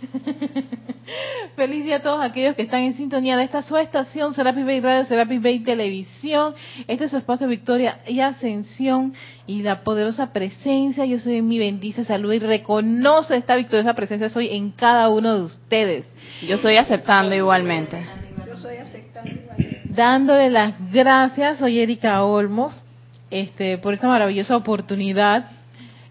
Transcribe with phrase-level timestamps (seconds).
[1.56, 4.80] Feliz día a todos aquellos que están en sintonía de esta su estación, Serapis Bay
[4.80, 6.54] Radio, Serapis Bay Televisión.
[6.86, 9.12] Este es su espacio Victoria y Ascensión
[9.46, 11.04] y la poderosa presencia.
[11.04, 15.42] Yo soy mi bendice salud y reconoce esta victoriosa presencia soy en cada uno de
[15.42, 16.06] ustedes.
[16.46, 18.02] Yo estoy aceptando igualmente.
[18.46, 19.80] Yo soy aceptando igualmente.
[19.84, 22.78] Dándole las gracias, soy Erika Olmos,
[23.30, 25.50] este, por esta maravillosa oportunidad.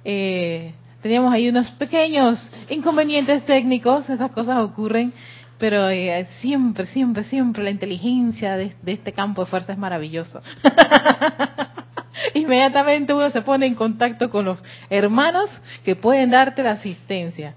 [0.06, 2.40] Eh, teníamos ahí unos pequeños
[2.70, 5.14] inconvenientes técnicos, esas cosas ocurren,
[5.58, 10.42] pero eh, siempre, siempre, siempre la inteligencia de, este campo de fuerza es maravilloso.
[12.34, 15.50] Inmediatamente uno se pone en contacto con los hermanos
[15.84, 17.56] que pueden darte la asistencia.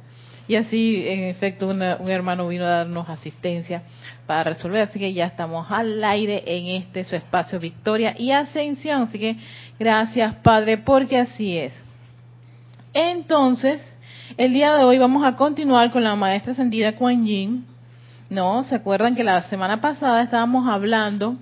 [0.49, 3.83] Y así, en efecto, una, un hermano vino a darnos asistencia
[4.27, 4.83] para resolver.
[4.83, 9.03] Así que ya estamos al aire en este su espacio Victoria y Ascensión.
[9.03, 9.37] Así que
[9.79, 11.73] gracias, Padre, porque así es.
[12.95, 13.83] Entonces,
[14.37, 17.65] el día de hoy vamos a continuar con la maestra ascendida Kuan Yin.
[18.29, 18.65] ¿No?
[18.65, 21.37] ¿Se acuerdan que la semana pasada estábamos hablando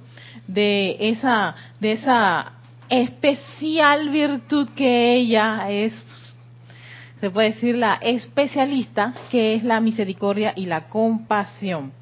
[0.46, 2.52] de esa, de esa
[2.88, 5.92] especial virtud que ella es,
[7.20, 11.92] se puede decir la especialista, que es la misericordia y la compasión?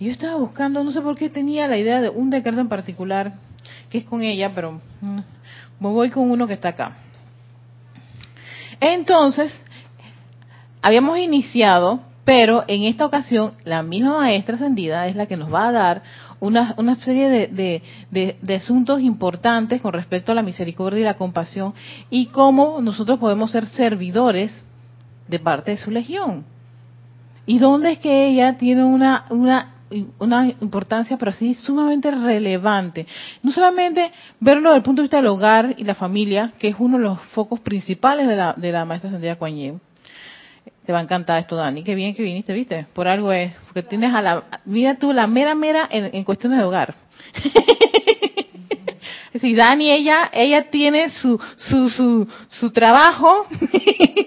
[0.00, 3.34] Yo estaba buscando, no sé por qué tenía la idea de un decreto en particular,
[3.90, 4.80] que es con ella, pero
[5.80, 6.96] me voy con uno que está acá.
[8.82, 9.56] Entonces,
[10.82, 15.68] habíamos iniciado, pero en esta ocasión la misma maestra ascendida es la que nos va
[15.68, 16.02] a dar
[16.40, 17.46] una, una serie de,
[18.10, 21.74] de, de, asuntos importantes con respecto a la misericordia y la compasión
[22.10, 24.52] y cómo nosotros podemos ser servidores
[25.28, 26.44] de parte de su legión.
[27.46, 29.71] Y dónde es que ella tiene una, una
[30.18, 33.06] una importancia, pero así sumamente relevante.
[33.42, 36.76] No solamente verlo desde el punto de vista del hogar y la familia, que es
[36.78, 39.80] uno de los focos principales de la, de la maestra Sandra Yin.
[40.86, 41.84] Te va a encantar esto, Dani.
[41.84, 42.86] Qué bien que viniste, ¿viste?
[42.92, 43.52] Por algo es.
[43.66, 44.44] Porque tienes a la...
[44.64, 46.94] Mira tú, la mera mera en, en cuestiones de hogar.
[49.32, 53.46] Es Dani, ella, ella tiene su, su, su, su trabajo,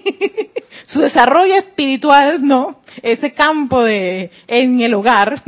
[0.88, 2.80] su desarrollo espiritual, ¿no?
[3.02, 5.42] Ese campo de, en el hogar.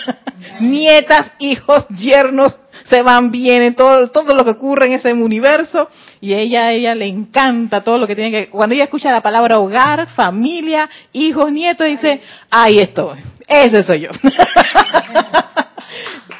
[0.60, 5.88] Nietas, hijos, yernos, se van, vienen, todo, todo lo que ocurre en ese universo.
[6.20, 9.58] Y ella, ella le encanta todo lo que tiene que, cuando ella escucha la palabra
[9.58, 12.20] hogar, familia, hijos, nietos, dice,
[12.50, 13.18] ahí estoy.
[13.46, 14.10] Ese soy yo.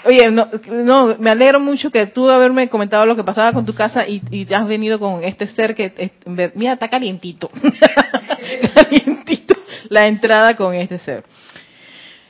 [0.04, 3.72] Oye, no, no, me alegro mucho que tú haberme comentado lo que pasaba con tu
[3.72, 6.10] casa y, y has venido con este ser que,
[6.54, 7.50] mira, está calientito.
[8.74, 9.61] calientito
[9.92, 11.24] la entrada con este ser.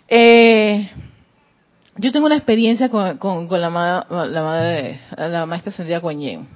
[0.08, 0.90] Eh,
[1.96, 6.48] yo tengo una experiencia con, con, la, madre, la maestra Sandra Coñén,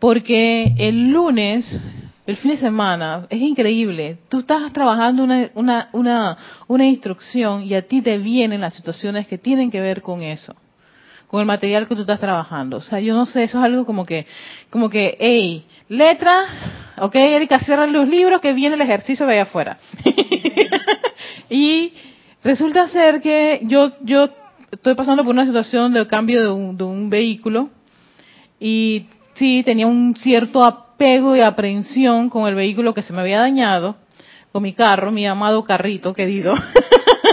[0.00, 1.64] porque el lunes
[2.26, 4.18] el fin de semana, es increíble.
[4.28, 9.26] Tú estás trabajando una, una, una, una instrucción y a ti te vienen las situaciones
[9.26, 10.54] que tienen que ver con eso,
[11.26, 12.76] con el material que tú estás trabajando.
[12.76, 14.26] O sea, yo no sé, eso es algo como que,
[14.70, 16.44] como que, hey, letra,
[16.98, 19.78] ok, Erika, cierra los libros que viene el ejercicio de allá afuera.
[21.50, 21.92] y
[22.42, 24.28] resulta ser que yo, yo
[24.70, 27.70] estoy pasando por una situación de cambio de un, de un vehículo
[28.58, 33.40] y sí tenía un cierto apego y aprehensión con el vehículo que se me había
[33.40, 33.96] dañado,
[34.52, 36.54] con mi carro, mi amado carrito querido,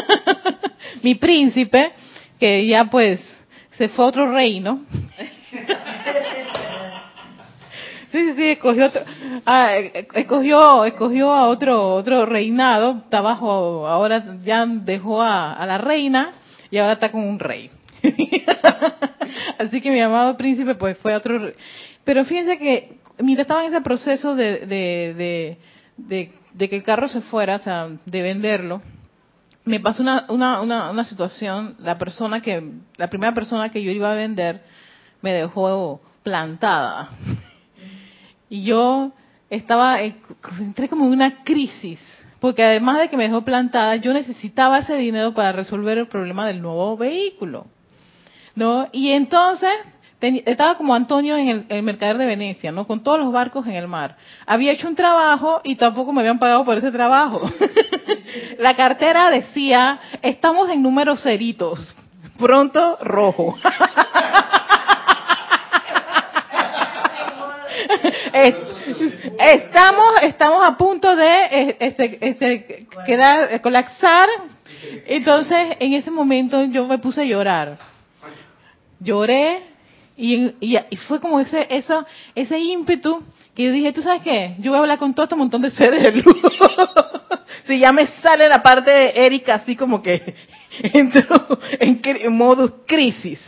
[1.03, 1.91] mi príncipe,
[2.39, 3.19] que ya pues
[3.71, 4.81] se fue a otro reino.
[8.17, 9.03] Sí, sí, sí, escogió otro,
[9.45, 9.75] ah,
[10.15, 16.31] escogió, escogió a otro, otro reinado, está abajo, ahora ya dejó a, a la reina
[16.71, 17.69] y ahora está con un rey.
[19.59, 21.53] Así que mi amado príncipe pues fue otro,
[22.03, 25.57] pero fíjense que mira, estaba en ese proceso de, de, de,
[25.97, 28.81] de, de que el carro se fuera, o sea, de venderlo.
[29.63, 32.63] Me pasó una, una, una, una situación, la persona que,
[32.95, 34.63] la primera persona que yo iba a vender
[35.21, 37.09] me dejó plantada.
[38.49, 39.11] Y yo
[39.49, 41.99] estaba, entré como en una crisis,
[42.39, 46.47] porque además de que me dejó plantada, yo necesitaba ese dinero para resolver el problema
[46.47, 47.67] del nuevo vehículo.
[48.55, 48.87] ¿No?
[48.91, 49.69] Y entonces
[50.19, 52.87] estaba como Antonio en el, el, mercader de Venecia, ¿no?
[52.87, 54.17] Con todos los barcos en el mar.
[54.47, 57.41] Había hecho un trabajo y tampoco me habían pagado por ese trabajo.
[58.59, 61.93] la cartera decía, estamos en números ceritos,
[62.39, 63.55] pronto rojo.
[69.39, 74.27] estamos, estamos a punto de este, este, quedar, colapsar.
[75.05, 77.77] Entonces, en ese momento yo me puse a llorar.
[78.99, 79.63] Lloré,
[80.17, 82.03] y, y, fue como ese, eso,
[82.33, 83.21] ese ímpetu
[83.53, 84.55] que yo dije, ¿tú sabes qué?
[84.59, 86.25] Yo voy a hablar con todo este montón de seres de luz.
[87.65, 90.35] Sí, ya me sale la parte de Erika así como que
[90.93, 93.41] entró en, en modo crisis.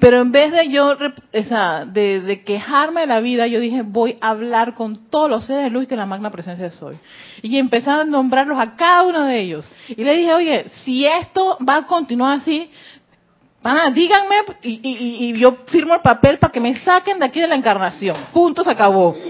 [0.00, 4.16] Pero en vez de yo, o de, de quejarme de la vida, yo dije, voy
[4.20, 6.96] a hablar con todos los seres de luz que la magna presencia soy.
[7.42, 9.68] Y empecé a nombrarlos a cada uno de ellos.
[9.88, 12.70] Y le dije, oye, si esto va a continuar así,
[13.60, 17.24] pana, díganme y, y- y- y yo firmo el papel para que me saquen de
[17.26, 18.16] aquí de la encarnación.
[18.32, 19.16] Punto, se acabó.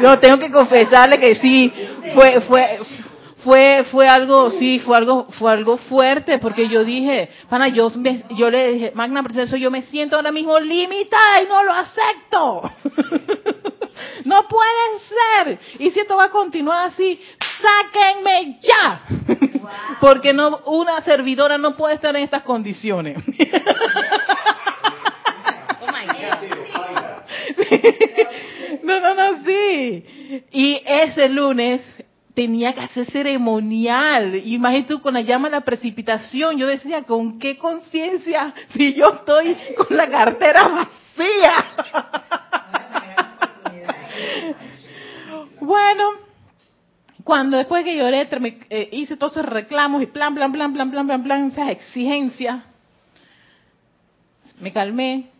[0.00, 1.72] No, tengo que confesarle que sí,
[2.14, 2.78] fue, fue,
[3.44, 8.24] fue, fue algo, sí, fue algo, fue algo fuerte, porque yo dije, pana, yo, me-
[8.30, 12.70] yo le dije, Magna Presencia, yo me siento ahora mismo limitada y no lo acepto.
[14.24, 14.98] No puede
[15.46, 15.58] ser.
[15.78, 17.20] Y si esto va a continuar así,
[17.62, 19.02] sáquenme ya.
[20.00, 23.18] Porque no, una servidora no puede estar en estas condiciones.
[25.80, 26.44] Oh my God.
[28.82, 30.42] No, no, no, sí.
[30.52, 31.82] Y ese lunes
[32.34, 34.34] tenía que hacer ceremonial.
[34.44, 36.58] Imagínate tú con la llama la precipitación.
[36.58, 41.54] Yo decía, ¿con qué conciencia si yo estoy con la cartera vacía?
[45.60, 46.10] Bueno,
[47.22, 50.90] cuando después que lloré, me- eh, hice todos esos reclamos y plan, plan, plan, plan,
[50.90, 52.62] plan, plan, plan, esas exigencias,
[54.60, 55.30] me calmé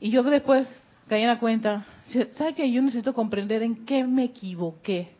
[0.00, 0.66] y yo después
[1.08, 1.86] caí en la cuenta,
[2.32, 2.70] ¿sabes qué?
[2.72, 5.10] Yo necesito comprender en qué me equivoqué.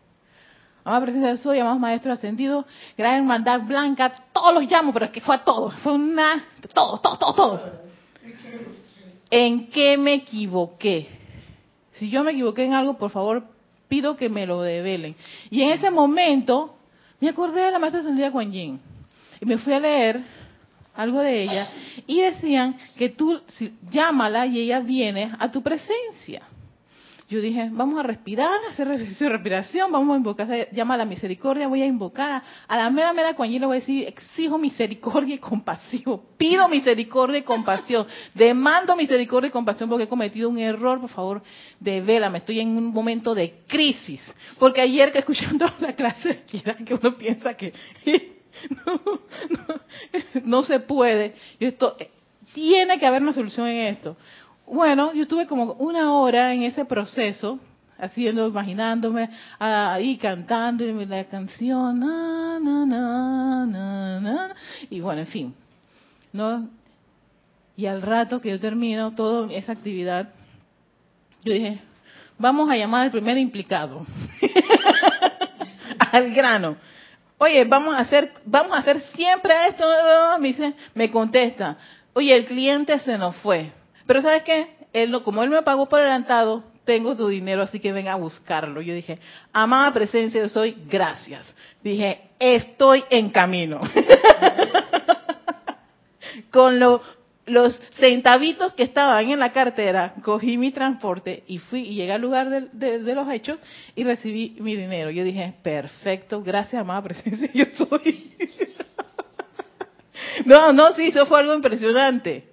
[0.86, 2.64] Amada presencia de soy, amados maestros ascendidos,
[2.96, 6.98] gran hermandad blanca, todos los llamo, pero es que fue a todos, fue una, todo,
[7.00, 7.60] todo, todo, todo.
[9.30, 11.08] ¿En qué me equivoqué?
[11.94, 13.42] Si yo me equivoqué en algo, por favor,
[13.88, 15.16] pido que me lo develen.
[15.50, 16.76] Y en ese momento,
[17.20, 18.80] me acordé de la maestra ascendida Kuan Yin.
[19.40, 20.20] Y me fui a leer
[20.94, 21.68] algo de ella.
[22.06, 26.42] Y decían que tú, si- llámala y ella viene a tu presencia.
[27.28, 31.04] Yo dije, vamos a respirar, hacer ejercicio de respiración, vamos a invocar, llama a la
[31.04, 35.34] misericordia, voy a invocar a, la mera mera Kuan le voy a decir, exijo misericordia
[35.34, 41.00] y compasión, pido misericordia y compasión, demando misericordia y compasión porque he cometido un error,
[41.00, 41.42] por favor,
[41.80, 44.20] devélame, estoy en un momento de crisis.
[44.60, 47.72] Porque ayer que escuchando la clase de equidad, que uno piensa que
[48.86, 49.00] no,
[49.50, 49.80] no,
[50.44, 51.96] no se puede, yo esto,
[52.54, 54.16] tiene que haber una solución en esto.
[54.66, 57.60] Bueno, yo estuve como una hora en ese proceso,
[57.98, 59.30] haciendo, imaginándome,
[59.60, 62.02] ah, ahí cantando la canción,
[64.90, 65.54] y bueno, en fin,
[66.32, 66.68] ¿no?
[67.76, 70.30] Y al rato que yo termino toda esa actividad,
[71.44, 71.78] yo dije,
[72.36, 74.04] vamos a llamar al primer implicado,
[76.12, 76.76] al grano.
[77.38, 79.84] Oye, vamos a hacer, vamos a hacer siempre esto.
[80.40, 81.76] Me dice, me contesta,
[82.14, 83.70] oye, el cliente se nos fue.
[84.06, 84.76] Pero ¿sabes qué?
[84.92, 88.14] Él, no- como él me pagó por adelantado, tengo tu dinero, así que ven a
[88.14, 88.80] buscarlo.
[88.80, 89.18] Yo dije,
[89.52, 91.46] amada presencia, yo soy, gracias.
[91.82, 93.80] Dije, estoy en camino.
[96.50, 97.02] Con lo-
[97.46, 102.20] los centavitos que estaban en la cartera, cogí mi transporte y fui y llegué al
[102.20, 103.58] lugar de, de los hechos
[103.94, 105.10] y recibí mi dinero.
[105.10, 108.32] Yo dije, perfecto, gracias, amada presencia, yo soy.
[110.44, 112.50] no, no, sí, eso fue algo impresionante.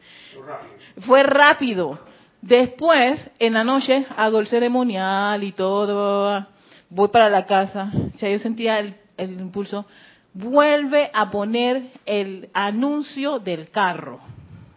[1.05, 1.99] Fue rápido.
[2.41, 6.45] Después, en la noche, hago el ceremonial y todo.
[6.89, 7.91] Voy para la casa.
[8.13, 9.85] O sea, yo sentía el, impulso.
[10.33, 14.19] Vuelve a poner el anuncio del carro.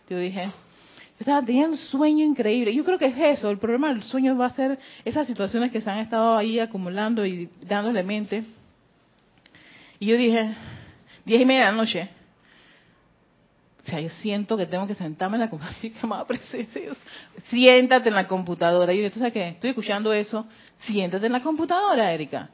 [0.09, 0.50] Yo dije,
[1.19, 2.75] estaba, tenía un sueño increíble.
[2.75, 3.50] Yo creo que es eso.
[3.50, 7.26] El problema del sueño va a ser esas situaciones que se han estado ahí acumulando
[7.26, 8.45] y dándole mente.
[9.99, 10.54] Y yo dije,
[11.25, 12.11] diez y media de la noche,
[13.87, 16.25] o sea, yo siento que tengo que sentarme en la computadora.
[16.26, 16.99] Presencia, Dios,
[17.49, 18.93] siéntate en la computadora.
[18.93, 19.49] Y yo, ¿tú sabes qué?
[19.50, 20.45] Estoy escuchando eso.
[20.78, 22.50] Siéntate en la computadora, Erika.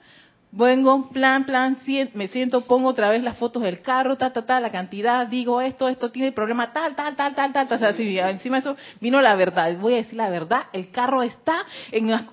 [0.50, 1.78] Vengo, plan, plan,
[2.12, 5.62] me siento, pongo otra vez las fotos del carro, ta, ta, ta, la cantidad, digo
[5.62, 7.76] esto, esto tiene problema, tal, tal, tal, tal, tal, tal.
[7.78, 9.74] O sea, encima de eso vino la verdad.
[9.78, 12.24] Voy a decir la verdad, el carro está en unas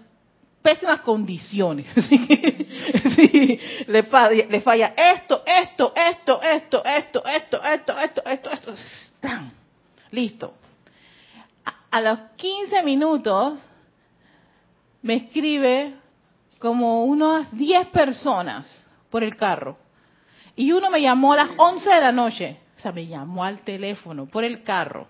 [0.62, 1.86] pésimas condiciones.
[3.16, 8.74] Sí, le, fa- le falla esto, esto, esto, esto, esto, esto, esto, esto, esto, esto.
[9.20, 9.51] ¡Tan!
[10.12, 10.54] Listo.
[11.66, 13.60] A, a los 15 minutos
[15.01, 15.96] me escribe
[16.60, 19.78] como unas 10 personas por el carro.
[20.56, 22.58] Y uno me llamó a las 11 de la noche.
[22.78, 25.08] O sea, me llamó al teléfono por el carro.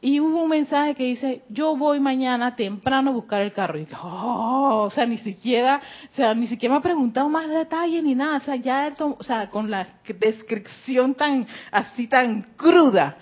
[0.00, 3.78] Y hubo un mensaje que dice, yo voy mañana temprano a buscar el carro.
[3.78, 5.80] Y oh, o sea, ni siquiera,
[6.12, 8.36] o sea, ni siquiera me ha preguntado más detalles ni nada.
[8.36, 13.16] O sea, ya, o sea, con la descripción tan, así tan cruda.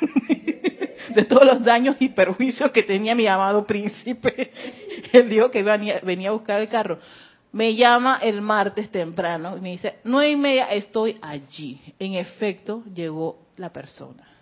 [1.14, 4.52] de todos los daños y perjuicios que tenía mi amado príncipe.
[5.12, 6.98] Él dijo que venía, venía a buscar el carro.
[7.52, 11.80] Me llama el martes temprano y me dice, nueve y media estoy allí.
[11.98, 14.35] En efecto, llegó la persona.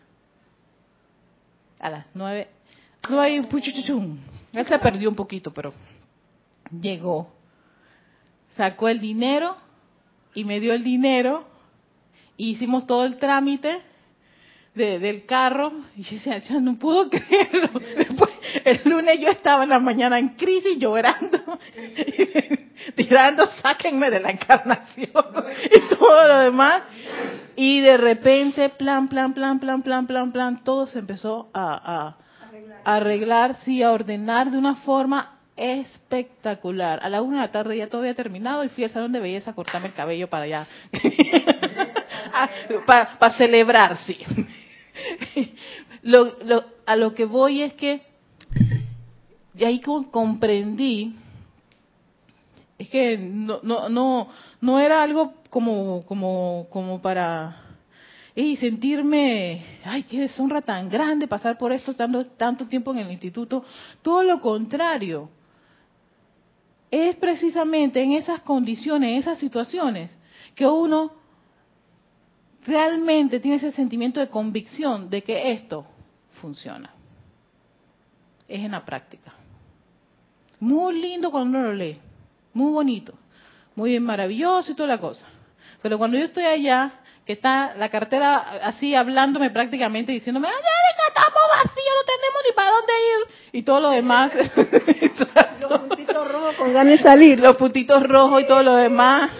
[1.84, 2.48] A las nueve,
[3.10, 4.16] nueve y puchuchuchum.
[4.54, 5.74] Él se perdió un poquito, pero
[6.80, 7.30] llegó.
[8.56, 9.54] Sacó el dinero
[10.34, 11.46] y me dio el dinero.
[12.38, 13.82] Hicimos todo el trámite
[14.74, 15.72] de- del carro.
[15.94, 17.68] Y yo ya no puedo creerlo.
[17.98, 18.30] Después,
[18.64, 21.38] el lunes yo estaba en la mañana en crisis llorando,
[22.96, 25.10] tirando, sáquenme de la encarnación
[25.70, 26.82] y todo lo demás.
[27.56, 32.80] Y de repente, plan, plan, plan, plan, plan, plan, plan, todo se empezó a, Arreglar.
[32.84, 36.98] a arreglar, sí, a ordenar de una forma espectacular.
[37.02, 39.20] A la una de la tarde ya todo había terminado y fui al salón de
[39.20, 40.66] belleza a cortarme el cabello para allá.
[42.86, 44.18] para, celebrar, sí.
[46.02, 48.02] Lo, lo- a lo que voy es que
[49.54, 51.16] de ahí comprendí
[52.84, 54.28] es que no no no
[54.60, 57.60] no era algo como como como para
[58.34, 63.64] sentirme ay qué deshonra tan grande pasar por esto tanto tanto tiempo en el instituto.
[64.02, 65.28] Todo lo contrario.
[66.90, 70.10] Es precisamente en esas condiciones en esas situaciones
[70.54, 71.12] que uno
[72.64, 75.86] realmente tiene ese sentimiento de convicción de que esto
[76.40, 76.90] funciona.
[78.46, 79.32] Es en la práctica.
[80.60, 81.98] Muy lindo cuando uno lo lee,
[82.54, 83.12] muy bonito,
[83.74, 85.26] muy maravilloso y toda la cosa.
[85.82, 86.92] Pero cuando yo estoy allá,
[87.26, 90.54] que está la cartera así hablándome prácticamente, diciéndome, ¡ay,
[91.08, 93.60] estamos vacíos, no tenemos ni para dónde ir!
[93.60, 94.32] Y todo lo demás.
[95.60, 97.38] Los puntitos rojos con ganas de salir.
[97.40, 99.30] los puntitos rojos y todo lo demás.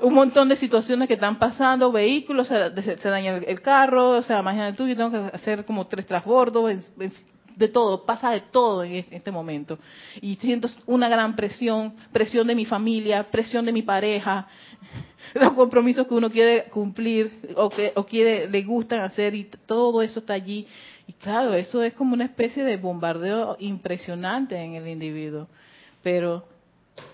[0.00, 4.22] Un montón de situaciones que están pasando, vehículos, se, se- daña el, el carro, o
[4.22, 7.12] sea, imagínate tú, yo tengo que hacer como tres transbordos, en- en-
[7.60, 9.78] de todo, pasa de todo en es- este momento.
[10.20, 14.48] Y siento una gran presión, presión de mi familia, presión de mi pareja,
[15.34, 20.00] los compromisos que uno quiere cumplir o que o quiere le gustan hacer y todo
[20.02, 20.66] eso está allí.
[21.06, 25.46] Y claro, eso es como una especie de bombardeo impresionante en el individuo.
[26.02, 26.46] Pero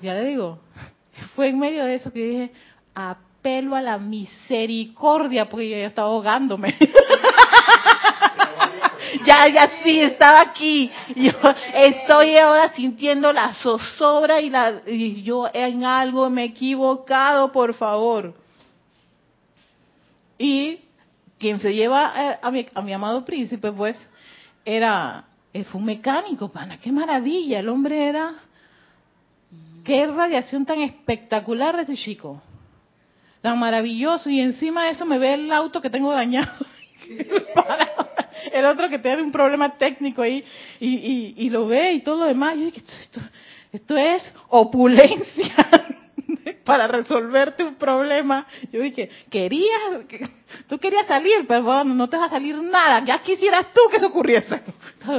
[0.00, 0.61] ya le digo,
[1.35, 2.50] fue en medio de eso que dije,
[2.95, 6.76] apelo a la misericordia, porque yo ya estaba ahogándome.
[9.26, 10.90] ya, ya sí, estaba aquí.
[11.14, 11.33] Yo
[11.75, 17.75] estoy ahora sintiendo la zozobra y, la, y yo en algo me he equivocado, por
[17.75, 18.35] favor.
[20.38, 20.80] Y
[21.38, 23.97] quien se lleva eh, a mi, a mi amado príncipe, pues,
[24.64, 28.35] era, él fue un mecánico, pana, qué maravilla, el hombre era,
[29.85, 32.42] qué radiación tan espectacular de este chico,
[33.40, 36.52] tan maravilloso, y encima de eso me ve el auto que tengo dañado,
[38.53, 40.45] el otro que tiene un problema técnico ahí,
[40.81, 43.21] y, y, y lo ve y todo lo demás, yo dije, esto, esto,
[43.73, 45.55] esto es opulencia
[46.65, 48.47] para resolverte un problema.
[48.73, 50.29] Yo dije, querías, que-
[50.69, 53.05] tú querías salir, pero bueno, no te va a salir nada.
[53.05, 54.61] Ya quisieras tú que eso ocurriese.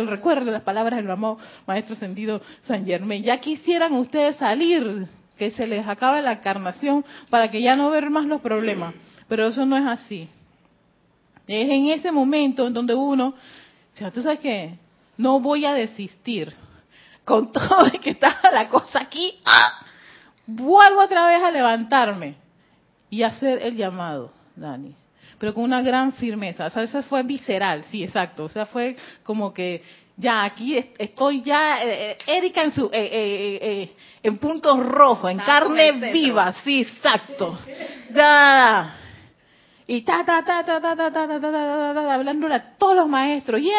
[0.08, 3.24] Recuerden las palabras del amado Maestro Sendido San Germain.
[3.24, 5.08] Ya quisieran ustedes salir,
[5.38, 8.94] que se les acabe la encarnación para que ya no ver más los problemas.
[9.30, 10.28] Pero eso no es así.
[11.48, 13.28] Es en ese momento en donde uno,
[13.94, 14.78] o sea, tú sabes que
[15.18, 16.54] no voy a desistir.
[17.24, 19.86] Con todo de que está la cosa aquí, ¡ah!
[20.46, 22.36] vuelvo otra vez a levantarme
[23.10, 24.96] y hacer el llamado, Dani.
[25.38, 26.66] Pero con una gran firmeza.
[26.66, 28.46] O sea, eso fue visceral, sí, exacto.
[28.46, 29.84] O sea, fue como que
[30.16, 34.80] ya aquí est- estoy ya, eh, eh, Erika en su, eh, eh, eh, en puntos
[34.84, 37.58] rojos, en carne viva, sí, exacto.
[38.14, 38.96] Ya.
[39.90, 42.78] Y ta, ta, ta, ta, ta, ta, ta, ta, ta, ta, ta, ta, hablándole a
[42.78, 43.62] todos los maestros.
[43.62, 43.70] Y.
[43.70, 43.72] Y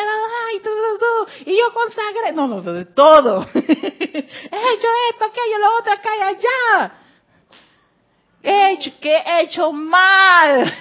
[1.50, 2.32] yo consagré.
[2.34, 3.46] No, no, de todo.
[3.54, 6.92] He hecho esto, aquello, lo otro, acá y allá.
[8.42, 10.72] He hecho, que he hecho mal.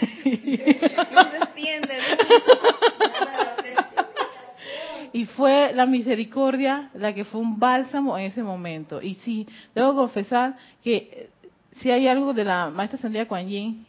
[5.13, 9.01] Y fue la misericordia la que fue un bálsamo en ese momento.
[9.01, 11.29] Y sí, debo confesar que eh,
[11.77, 13.86] si hay algo de la maestra Sandía Kuan Yin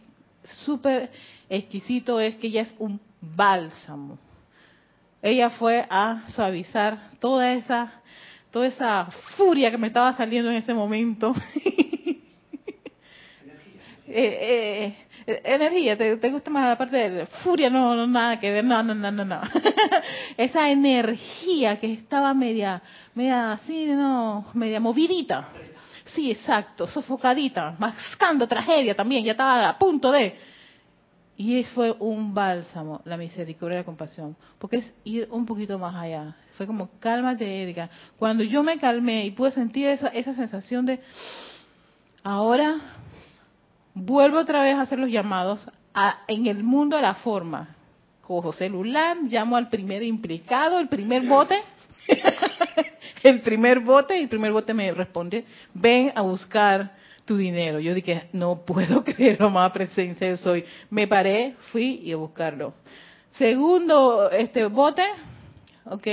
[0.65, 1.11] súper
[1.49, 4.19] exquisito es que ella es un bálsamo.
[5.23, 7.93] Ella fue a suavizar toda esa
[8.51, 11.35] toda esa furia que me estaba saliendo en ese momento.
[14.11, 17.69] Eh, eh, energía, ¿te, te gusta más la parte de furia?
[17.69, 19.41] No, no, nada que ver, no, no, no, no, no.
[20.39, 22.81] Esa energía que estaba media,
[23.15, 25.49] media así, no, media movidita.
[26.15, 30.39] Sí, exacto, sofocadita, mascando tragedia también, ya estaba a punto de...
[31.37, 35.95] Y fue un bálsamo, la misericordia y la compasión, porque es ir un poquito más
[35.95, 36.35] allá.
[36.55, 37.89] Fue como, cálmate, Erika.
[38.19, 41.01] Cuando yo me calmé y pude sentir esa, esa sensación de,
[42.25, 42.81] ahora
[43.95, 47.77] vuelvo otra vez a hacer los llamados a, en el mundo de la forma.
[48.21, 51.61] Cojo celular, llamo al primer implicado, el primer bote,
[53.23, 55.45] el primer bote, y el primer bote me responde,
[55.75, 57.81] ven a buscar tu dinero.
[57.81, 60.65] Yo dije, no puedo creerlo, más presencia soy.
[60.91, 62.75] Me paré, fui y a buscarlo.
[63.33, 65.05] Segundo, este bote,
[65.85, 66.07] ok,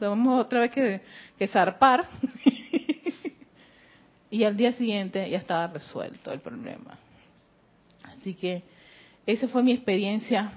[0.00, 1.00] vamos otra vez que,
[1.38, 2.06] que zarpar.
[4.30, 6.98] y al día siguiente ya estaba resuelto el problema.
[8.04, 8.62] Así que
[9.26, 10.52] esa fue mi experiencia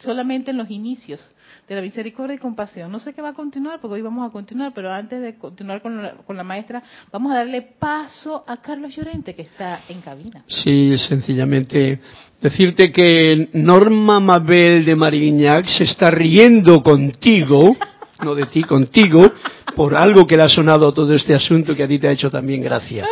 [0.00, 1.20] solamente en los inicios
[1.68, 2.90] de la misericordia y compasión.
[2.90, 5.82] No sé qué va a continuar, porque hoy vamos a continuar, pero antes de continuar
[5.82, 10.00] con la, con la maestra, vamos a darle paso a Carlos Llorente, que está en
[10.00, 10.44] cabina.
[10.46, 12.00] Sí, sencillamente
[12.40, 17.76] decirte que Norma Mabel de Mariñac se está riendo contigo,
[18.22, 19.30] no de ti, contigo,
[19.78, 22.28] por algo que le ha sonado todo este asunto que a ti te ha hecho
[22.28, 23.06] también gracia.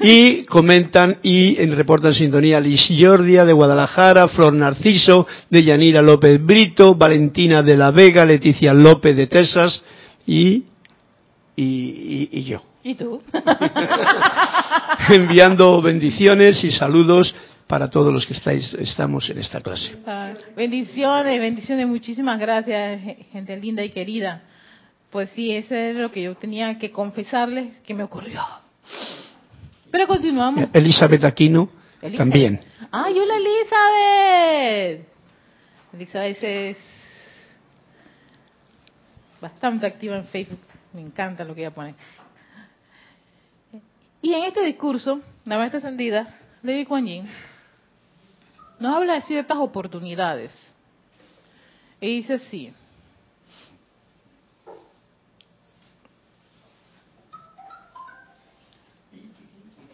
[0.00, 6.96] Y comentan y reportan sintonía Liz Jordia de Guadalajara, Flor Narciso de Yanira López Brito,
[6.96, 9.80] Valentina de la Vega, Leticia López de Texas
[10.26, 10.64] y,
[11.54, 12.62] y, y, y yo.
[12.82, 13.22] ¿Y tú?
[15.10, 17.32] Enviando bendiciones y saludos
[17.68, 19.94] para todos los que estáis, estamos en esta clase.
[20.56, 24.42] Bendiciones, bendiciones, muchísimas gracias, gente linda y querida.
[25.10, 28.40] Pues sí, eso es lo que yo tenía que confesarles que me ocurrió.
[29.90, 30.66] Pero continuamos.
[30.72, 31.70] Elizabeth Aquino
[32.02, 32.18] Elizabeth.
[32.18, 32.60] también.
[32.90, 35.08] ¡Ay, hola Elizabeth!
[35.94, 36.76] Elizabeth es
[39.40, 40.60] bastante activa en Facebook.
[40.92, 41.94] Me encanta lo que ella pone.
[44.20, 47.26] Y en este discurso, la maestra ascendida, Lady Kuan Yin,
[48.78, 50.52] nos habla de ciertas oportunidades.
[52.00, 52.72] Y dice así.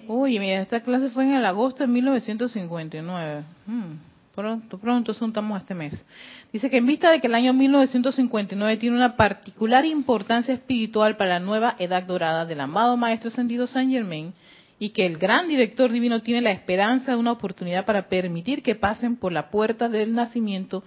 [0.09, 3.45] Uy, mira, esta clase fue en el agosto de 1959.
[3.67, 3.97] Hmm,
[4.35, 6.05] pronto, pronto juntamos este mes.
[6.53, 11.31] Dice que en vista de que el año 1959 tiene una particular importancia espiritual para
[11.31, 14.33] la nueva edad dorada del amado Maestro Ascendido San Germain,
[14.79, 18.75] y que el gran director divino tiene la esperanza de una oportunidad para permitir que
[18.75, 20.83] pasen por la puerta del nacimiento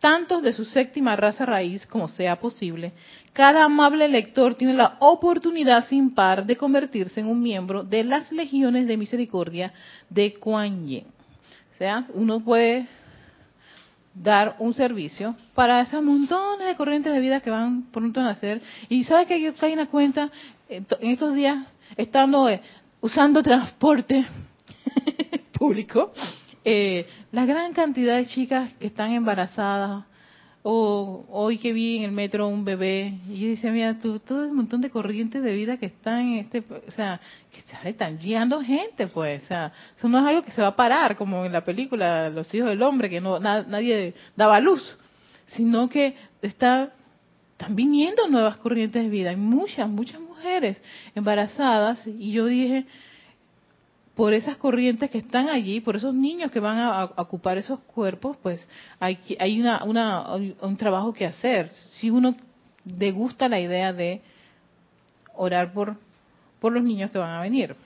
[0.00, 2.92] tantos de su séptima raza raíz como sea posible,
[3.32, 8.32] cada amable lector tiene la oportunidad sin par de convertirse en un miembro de las
[8.32, 9.72] legiones de misericordia
[10.08, 11.04] de Kuan Yin.
[11.74, 12.88] O sea, uno puede
[14.14, 18.60] dar un servicio para esos montones de corrientes de vida que van pronto a nacer.
[18.88, 20.30] Y sabe que yo caí cuenta
[20.68, 22.60] en estos días, estando eh,
[23.00, 24.26] usando transporte
[25.52, 26.12] público,
[26.64, 30.04] eh, la gran cantidad de chicas que están embarazadas,
[30.62, 34.52] o hoy que vi en el metro un bebé, y decía, mira, tú, todo el
[34.52, 37.18] montón de corrientes de vida que están en este, o sea,
[37.50, 40.76] que están guiando gente, pues, o sea, eso no es algo que se va a
[40.76, 44.98] parar, como en la película Los hijos del hombre, que no na, nadie daba luz,
[45.46, 46.92] sino que está,
[47.52, 50.80] están viniendo nuevas corrientes de vida, hay muchas, muchas mujeres
[51.14, 52.84] embarazadas, y yo dije,
[54.14, 58.36] por esas corrientes que están allí, por esos niños que van a, ocupar esos cuerpos,
[58.42, 58.66] pues
[58.98, 60.26] hay, hay una, una,
[60.60, 61.70] un trabajo que hacer.
[61.92, 62.34] Si uno
[62.84, 64.20] degusta la idea de
[65.34, 65.96] orar por,
[66.58, 67.76] por los niños que van a venir.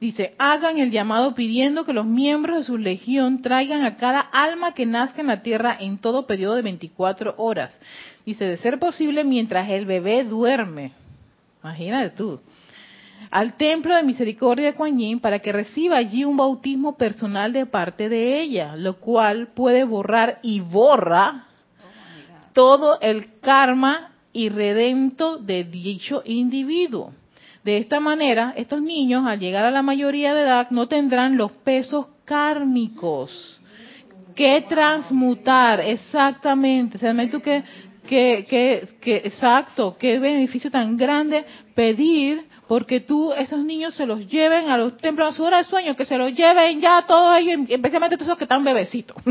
[0.00, 4.74] Dice, hagan el llamado pidiendo que los miembros de su legión traigan a cada alma
[4.74, 7.78] que nazca en la tierra en todo periodo de 24 horas.
[8.26, 10.92] Dice, de ser posible mientras el bebé duerme.
[11.62, 12.40] Imagínate tú
[13.30, 17.66] al templo de misericordia de Kuan Yin para que reciba allí un bautismo personal de
[17.66, 21.46] parte de ella, lo cual puede borrar y borra
[22.52, 27.12] todo el karma irredento de dicho individuo.
[27.64, 31.50] De esta manera, estos niños, al llegar a la mayoría de edad, no tendrán los
[31.50, 33.60] pesos kármicos
[34.34, 36.98] que transmutar, exactamente.
[36.98, 37.62] Se me tú que,
[38.06, 44.26] que, que, que, exacto, qué beneficio tan grande pedir porque tú esos niños se los
[44.28, 47.38] lleven a los templos a su hora de sueño, que se los lleven ya todos
[47.38, 49.16] ellos, especialmente todos esos que están bebecitos.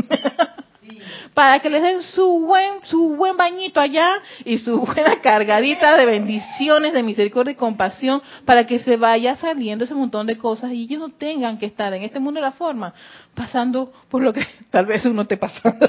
[1.34, 4.08] Para que les den su buen, su buen bañito allá
[4.44, 9.84] y su buena cargadita de bendiciones, de misericordia y compasión, para que se vaya saliendo
[9.84, 12.52] ese montón de cosas y ellos no tengan que estar en este mundo de la
[12.52, 12.94] forma,
[13.34, 15.86] pasando por lo que tal vez uno esté pasando.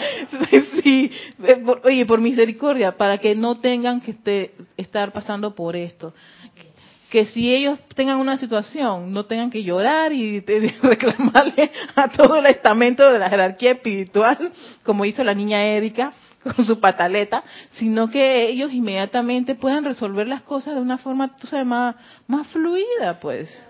[0.82, 1.10] sí,
[1.64, 6.14] por, oye, por misericordia, para que no tengan que este, estar pasando por esto.
[7.10, 10.40] que si ellos tengan una situación, no tengan que llorar y
[10.82, 14.52] reclamarle a todo el estamento de la jerarquía espiritual,
[14.84, 20.42] como hizo la niña Erika con su pataleta, sino que ellos inmediatamente puedan resolver las
[20.42, 23.69] cosas de una forma, sabes, más, más fluida, pues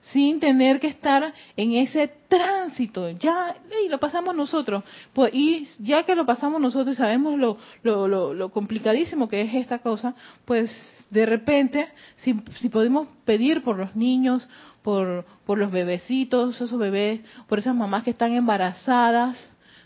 [0.00, 3.10] sin tener que estar en ese tránsito.
[3.10, 3.56] Ya,
[3.88, 4.82] lo pasamos nosotros.
[5.12, 9.42] Pues, y ya que lo pasamos nosotros y sabemos lo, lo, lo, lo complicadísimo que
[9.42, 10.70] es esta cosa, pues
[11.10, 14.48] de repente, si, si podemos pedir por los niños,
[14.82, 19.36] por, por los bebecitos, esos bebés, por esas mamás que están embarazadas,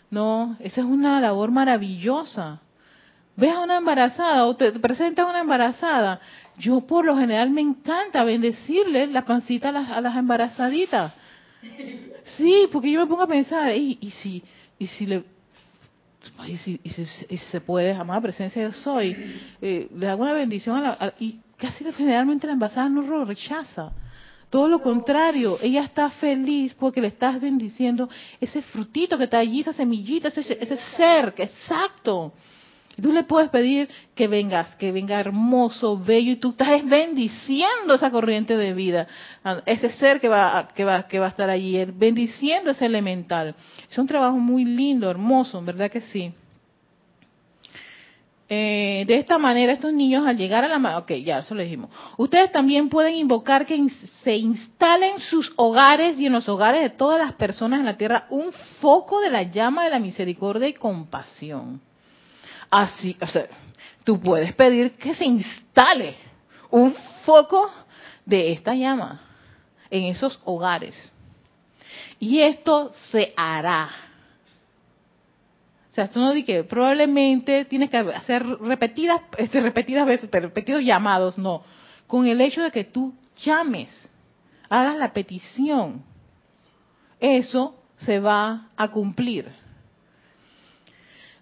[0.09, 2.61] no, esa es una labor maravillosa.
[3.37, 6.19] Ves a una embarazada o te presentas a una embarazada.
[6.57, 11.13] Yo por lo general me encanta bendecirle la pancita a las, a las embarazaditas.
[12.37, 14.43] Sí, porque yo me pongo a pensar, y, y si,
[14.79, 15.23] y si le,
[16.47, 19.15] y si, y si- y si se puede, amada presencia yo soy,
[19.61, 23.91] eh, le hago una bendición a la, y casi generalmente la embarazada no lo rechaza.
[24.49, 29.61] Todo lo contrario, ella está feliz porque le estás bendiciendo ese frutito que está allí,
[29.61, 32.31] esa semillita, ese, ese ser, exacto.
[33.01, 38.09] Tú le puedes pedir que vengas, que venga hermoso, bello, y tú estás bendiciendo esa
[38.09, 39.07] corriente de vida,
[39.43, 43.55] a ese ser que va, que va, que va a estar allí, bendiciendo ese elemental.
[43.89, 46.33] Es un trabajo muy lindo, hermoso, verdad que sí.
[48.47, 50.97] Eh, de esta manera, estos niños al llegar a la...
[50.99, 51.89] Ok, ya, eso lo dijimos.
[52.15, 53.89] Ustedes también pueden invocar que
[54.23, 57.97] se instale en sus hogares y en los hogares de todas las personas en la
[57.97, 61.81] tierra un foco de la llama de la misericordia y compasión.
[62.69, 63.47] Así, o sea,
[64.03, 66.15] tú puedes pedir que se instale
[66.69, 66.93] un
[67.25, 67.71] foco
[68.25, 69.21] de esta llama
[69.89, 71.11] en esos hogares.
[72.19, 73.89] Y esto se hará.
[75.89, 80.83] O sea, tú no di que probablemente tienes que hacer repetidas, este, repetidas veces, repetidos
[80.83, 81.63] llamados, no.
[82.07, 84.09] Con el hecho de que tú llames,
[84.69, 86.03] hagas la petición,
[87.19, 89.49] eso se va a cumplir.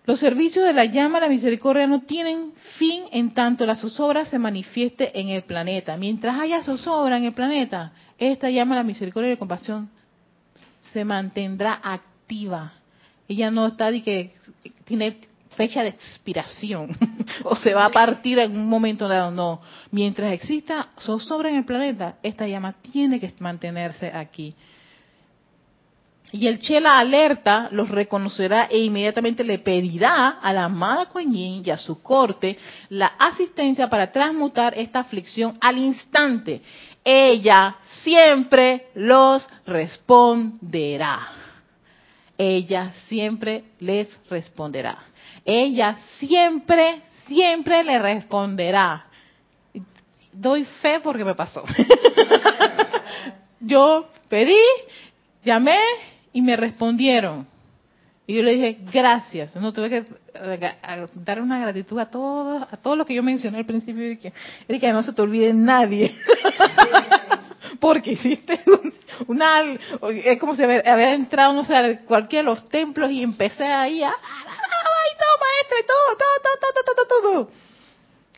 [0.05, 4.25] Los servicios de la llama de la misericordia no tienen fin en tanto la zozobra
[4.25, 5.95] se manifieste en el planeta.
[5.95, 9.89] Mientras haya zozobra en el planeta, esta llama de la misericordia y la compasión
[10.91, 12.73] se mantendrá activa.
[13.29, 14.33] Ella no está de que
[14.83, 15.19] tiene
[15.55, 16.89] fecha de expiración
[17.45, 19.31] o se va a partir en un momento dado.
[19.31, 19.61] No,
[19.91, 24.53] mientras exista zozobra en el planeta, esta llama tiene que mantenerse aquí.
[26.33, 31.69] Y el Chela alerta los reconocerá e inmediatamente le pedirá a la amada Kuan y
[31.69, 32.57] a su corte
[32.89, 36.63] la asistencia para transmutar esta aflicción al instante.
[37.03, 41.33] Ella siempre los responderá.
[42.35, 44.97] Ella siempre les responderá.
[45.45, 49.05] Ella siempre, siempre le responderá.
[50.31, 51.63] Doy fe porque me pasó.
[53.59, 54.57] Yo pedí,
[55.43, 55.77] llamé
[56.33, 57.47] y me respondieron.
[58.25, 59.55] Y yo le dije, gracias.
[59.55, 60.73] No tuve que eh,
[61.15, 64.11] dar una gratitud a todos, a todo lo que yo mencioné al principio.
[64.11, 64.17] Y
[64.79, 66.15] que, no se te olvide nadie.
[67.79, 68.93] Porque hiciste un-
[69.27, 69.61] una,
[70.23, 73.65] es como si haber, haber entrado, no sé, a cualquiera de los templos y empecé
[73.65, 75.77] ahí a, ¡ay, todo maestro!
[75.79, 77.51] Y todo, todo, todo, todo, todo, todo.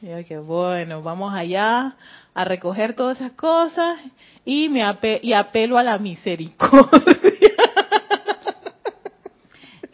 [0.02, 1.96] Y yo que bueno, vamos allá
[2.34, 4.00] a recoger todas esas cosas
[4.44, 6.92] y me ape- y apelo a la misericordia.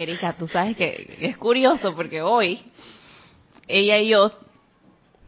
[0.02, 2.60] Erika, tú sabes que es curioso porque hoy
[3.68, 4.32] ella y yo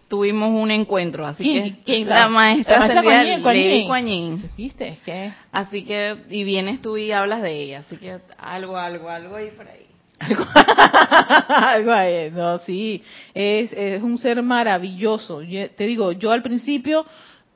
[0.07, 2.09] tuvimos un encuentro, así ¿Quién- que quién?
[2.09, 3.85] la, maestra la maestra.
[3.87, 4.49] Kuan Yin.
[4.57, 4.97] ¿Viste?
[5.03, 9.35] Que Así que, y vienes tú y hablas de ella, así que algo, algo, algo
[9.35, 9.85] ahí por ahí.
[10.19, 10.45] algo,
[11.47, 13.01] algo ahí, no, sí,
[13.33, 15.41] es, es un ser maravilloso.
[15.41, 17.05] Yo- te digo, yo al principio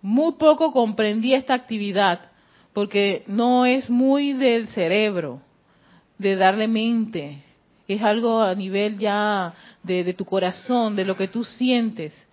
[0.01, 2.19] muy poco comprendí esta actividad,
[2.73, 5.41] porque no es muy del cerebro,
[6.17, 7.43] de darle mente,
[7.87, 9.53] es algo a nivel ya
[9.83, 12.27] de, tu corazón, de lo que tú sientes.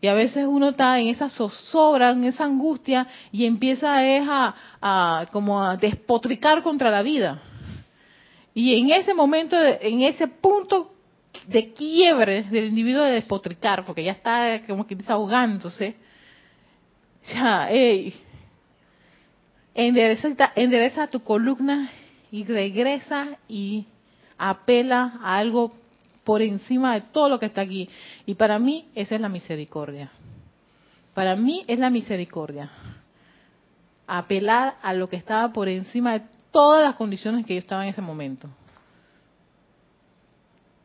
[0.00, 4.54] Y a veces uno está en esa zozobra, en esa angustia, y empieza es a,
[4.80, 7.40] a como a despotricar contra la vida.
[8.52, 10.92] Y en ese momento, en ese punto
[11.48, 15.96] de quiebre del individuo de despotricar, porque ya está como que desahogándose,
[17.32, 18.14] ya, ey,
[19.74, 21.90] endereza, endereza tu columna
[22.34, 23.86] y regresa y
[24.36, 25.72] apela a algo
[26.24, 27.88] por encima de todo lo que está aquí.
[28.26, 30.10] Y para mí esa es la misericordia.
[31.14, 32.72] Para mí es la misericordia.
[34.08, 37.90] Apelar a lo que estaba por encima de todas las condiciones que yo estaba en
[37.90, 38.48] ese momento.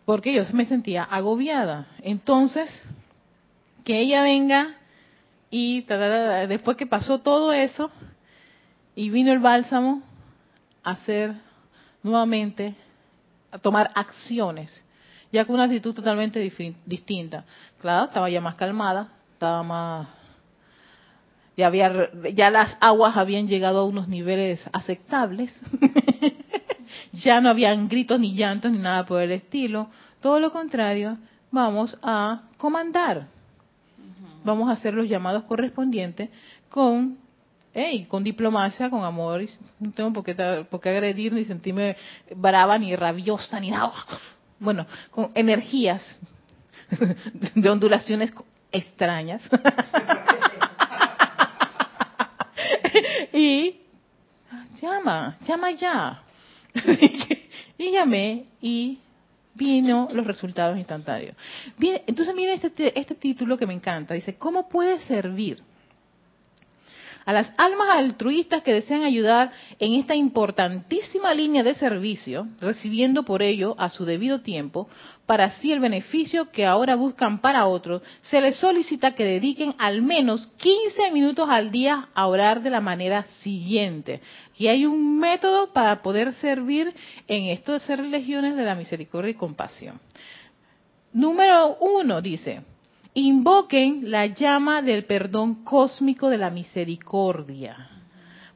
[0.06, 1.88] Porque yo me sentía agobiada.
[2.04, 2.70] Entonces,
[3.84, 4.76] que ella venga
[5.50, 5.82] y
[6.48, 7.90] después que pasó todo eso
[8.94, 10.04] y vino el bálsamo
[10.92, 11.34] hacer
[12.04, 12.76] nuevamente,
[13.52, 14.84] a tomar acciones,
[15.32, 16.40] ya con una actitud totalmente
[16.86, 17.46] distinta.
[17.82, 20.08] Claro, estaba ya más calmada, estaba más
[21.60, 25.60] ya había ya las aguas habían llegado a unos niveles aceptables.
[27.12, 29.90] Ya no habían gritos ni llantos ni nada por el estilo.
[30.22, 31.18] Todo lo contrario
[31.52, 33.28] vamos a comandar.
[34.44, 36.30] Vamos a hacer los llamados correspondientes
[36.70, 37.18] con
[37.74, 39.44] hey, con diplomacia con amor
[39.80, 40.36] no tengo por qué,
[40.70, 41.96] por qué agredir ni sentirme
[42.36, 43.92] brava ni rabiosa ni nada
[44.60, 46.04] bueno con energías
[47.56, 48.32] de ondulaciones
[48.72, 49.42] extrañas
[53.34, 53.80] y
[54.82, 56.24] llama, llama ya.
[57.78, 59.00] y llamé y
[59.56, 61.36] vino los resultados instantáneos.
[61.80, 64.14] Entonces miren este, este título que me encanta.
[64.14, 65.62] Dice, ¿cómo puede servir?
[67.26, 73.42] A las almas altruistas que desean ayudar en esta importantísima línea de servicio, recibiendo por
[73.42, 74.90] ello a su debido tiempo,
[75.26, 80.02] para así el beneficio que ahora buscan para otros, se les solicita que dediquen al
[80.02, 84.22] menos 15 minutos al día a orar de la manera siguiente.
[84.58, 86.94] Y hay un método para poder servir
[87.28, 90.00] en esto de ser legiones de la misericordia y compasión.
[91.14, 92.62] Número uno dice,
[93.14, 97.90] invoquen la llama del perdón cósmico de la misericordia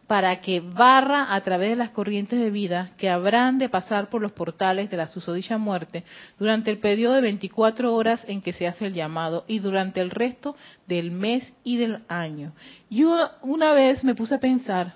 [0.08, 4.22] para que barra a través de las corrientes de vida que habrán de pasar por
[4.22, 6.04] los portales de la susodicha muerte
[6.38, 10.12] durante el periodo de 24 horas en que se hace el llamado y durante el
[10.12, 10.56] resto
[10.88, 12.54] del mes y del año.
[12.90, 14.94] Yo una vez me puse a pensar,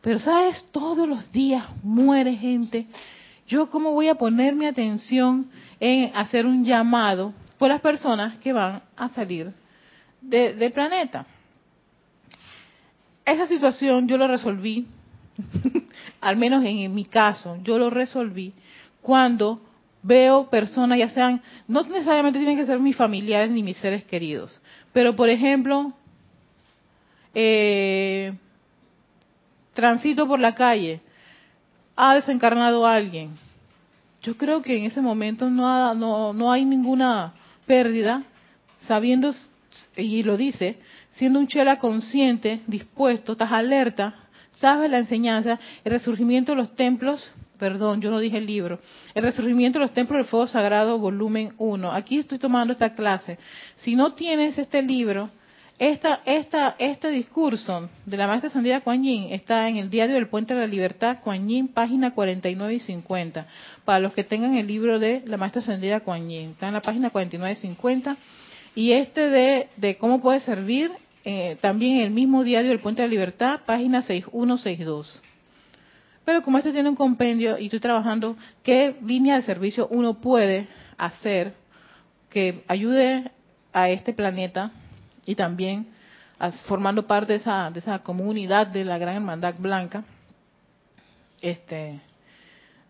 [0.00, 2.86] pero sabes, todos los días muere gente.
[3.46, 8.52] Yo cómo voy a poner mi atención en hacer un llamado por las personas que
[8.52, 9.52] van a salir
[10.20, 11.26] de- del planeta.
[13.24, 14.86] Esa situación yo lo resolví,
[16.20, 18.52] al menos en, mi caso, yo lo resolví
[19.02, 19.60] cuando
[20.02, 24.60] veo personas, ya sean, no necesariamente tienen que ser mis familiares ni mis seres queridos,
[24.92, 25.92] pero por ejemplo,
[27.34, 28.32] eh,
[29.74, 31.00] transito por la calle,
[31.96, 33.30] ha desencarnado alguien.
[34.22, 37.32] Yo creo que en ese momento no, ha- no, no hay ninguna
[37.66, 38.22] pérdida,
[38.80, 39.34] sabiendo,
[39.96, 40.78] y lo dice,
[41.10, 44.14] siendo un chela consciente, dispuesto, estás alerta,
[44.60, 48.80] sabes la enseñanza, el resurgimiento de los templos, perdón, yo no dije el libro,
[49.14, 51.92] el resurgimiento de los templos del fuego sagrado, volumen 1.
[51.92, 53.38] Aquí estoy tomando esta clase.
[53.76, 55.30] Si no tienes este libro,
[55.78, 60.28] esta, esta, este discurso de la maestra Sandra Kuan Yin está en el diario del
[60.28, 63.46] Puente de la Libertad, Kuan Yin, página 49 y 50.
[63.84, 66.80] Para los que tengan el libro de la maestra Sandra Kuan Yin, está en la
[66.80, 68.16] página 49 y 50.
[68.74, 70.92] Y este de, de cómo puede servir,
[71.26, 75.22] eh, también en el mismo diario del Puente de la Libertad, página 6162.
[76.24, 80.68] Pero como este tiene un compendio y estoy trabajando, ¿qué línea de servicio uno puede
[80.96, 81.52] hacer
[82.30, 83.30] que ayude
[83.74, 84.72] a este planeta
[85.26, 85.88] y también
[86.66, 90.04] formando parte de esa, de esa comunidad de la Gran Hermandad Blanca?
[91.40, 92.00] Este,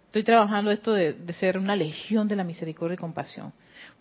[0.06, 3.52] estoy trabajando esto de, ser una legión de la misericordia y compasión,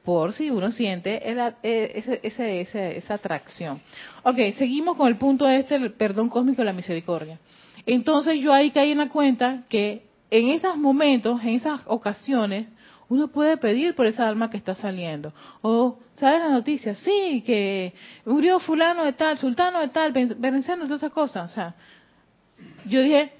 [0.03, 3.81] por si uno siente eh, ese- ese- ese- esa atracción.
[4.23, 7.39] Ok, seguimos con el punto este, el perdón cósmico de la misericordia.
[7.85, 12.67] Entonces yo ahí caí en la cuenta que en esos momentos, en esas ocasiones,
[13.09, 15.33] uno puede pedir por esa alma que está saliendo.
[15.61, 16.95] O, ¿sabes la noticia?
[16.95, 17.93] Sí, que
[18.25, 21.51] murió fulano de tal, sultano de tal, berenciano, todas esas cosas.
[21.51, 21.75] O sea,
[22.87, 23.31] yo dije,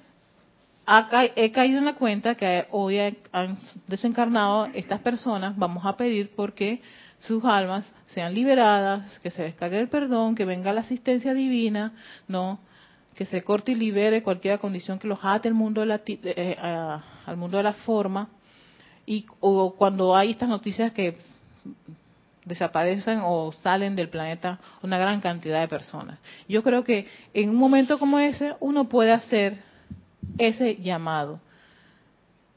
[1.36, 6.30] he caído en la cuenta que hoy ha- han desencarnado estas personas, vamos a pedir
[6.36, 6.80] porque
[7.18, 11.92] sus almas sean liberadas, que se descargue el perdón, que venga la asistencia divina,
[12.28, 12.60] no,
[13.14, 16.56] que se corte y libere cualquier condición que los ate al mundo de la, eh,
[16.60, 18.28] a- al mundo de la forma
[19.06, 21.16] y o cuando hay estas noticias que
[22.44, 26.18] desaparecen o salen del planeta una gran cantidad de personas.
[26.48, 29.62] Yo creo que en un momento como ese uno puede hacer
[30.38, 31.40] ese llamado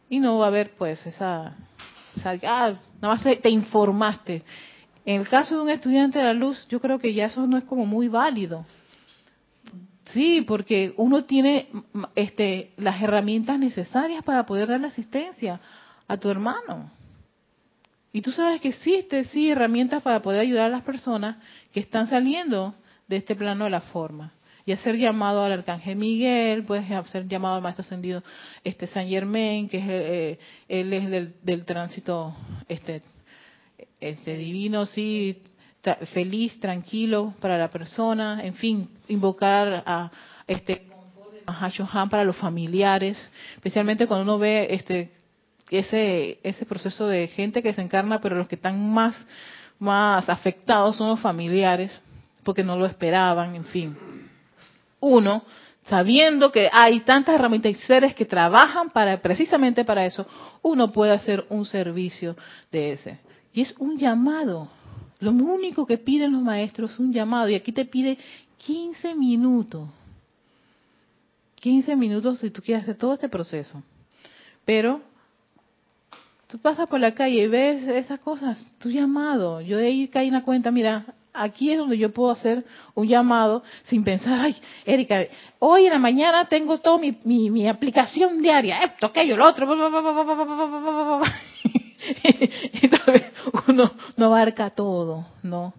[0.09, 1.55] y no va a haber pues esa,
[2.23, 4.43] ah, nada más te, te informaste.
[5.05, 7.57] En el caso de un estudiante de la luz, yo creo que ya eso no
[7.57, 8.65] es como muy válido.
[10.11, 11.69] Sí, porque uno tiene
[12.15, 15.59] este, las herramientas necesarias para poder dar la asistencia
[16.09, 16.91] a tu hermano.
[18.11, 21.37] Y tú sabes que existe, sí, herramientas para poder ayudar a las personas
[21.71, 22.73] que están saliendo
[23.07, 24.33] de este plano de la forma.
[24.65, 28.23] Y hacer llamado al Arcángel Miguel, puedes hacer llamado al Maestro Ascendido
[28.63, 32.35] este, San Germain, que es, eh, él es del, del tránsito
[32.67, 33.01] este,
[33.99, 35.41] este divino, sí,
[36.13, 40.11] feliz, tranquilo para la persona, en fin, invocar a
[40.47, 40.87] este
[41.45, 43.17] Mahashohan para los familiares,
[43.55, 45.18] especialmente cuando uno ve este
[45.77, 49.15] ese ese proceso de gente que se encarna, pero los que están más
[49.77, 51.91] más afectados son los familiares,
[52.43, 53.97] porque no lo esperaban, en fin.
[54.99, 55.43] Uno,
[55.85, 60.27] sabiendo que hay tantas herramientas y seres que trabajan para precisamente para eso,
[60.61, 62.35] uno puede hacer un servicio
[62.71, 63.19] de ese.
[63.53, 64.69] Y es un llamado.
[65.19, 67.49] Lo único que piden los maestros es un llamado.
[67.49, 68.17] Y aquí te pide
[68.57, 69.89] 15 minutos.
[71.55, 73.81] 15 minutos si tú quieres hacer todo este proceso.
[74.65, 75.01] Pero
[76.49, 79.61] Tú pasas por la calle y ves esas cosas, tu llamado.
[79.61, 83.07] Yo de ahí caí en la cuenta, mira, aquí es donde yo puedo hacer un
[83.07, 85.25] llamado sin pensar, ay, Erika,
[85.59, 89.71] hoy en la mañana tengo toda mi, mi, mi, aplicación diaria, esto, aquello, lo otro.
[92.81, 93.31] y tal vez
[93.67, 95.75] uno no abarca todo, ¿no?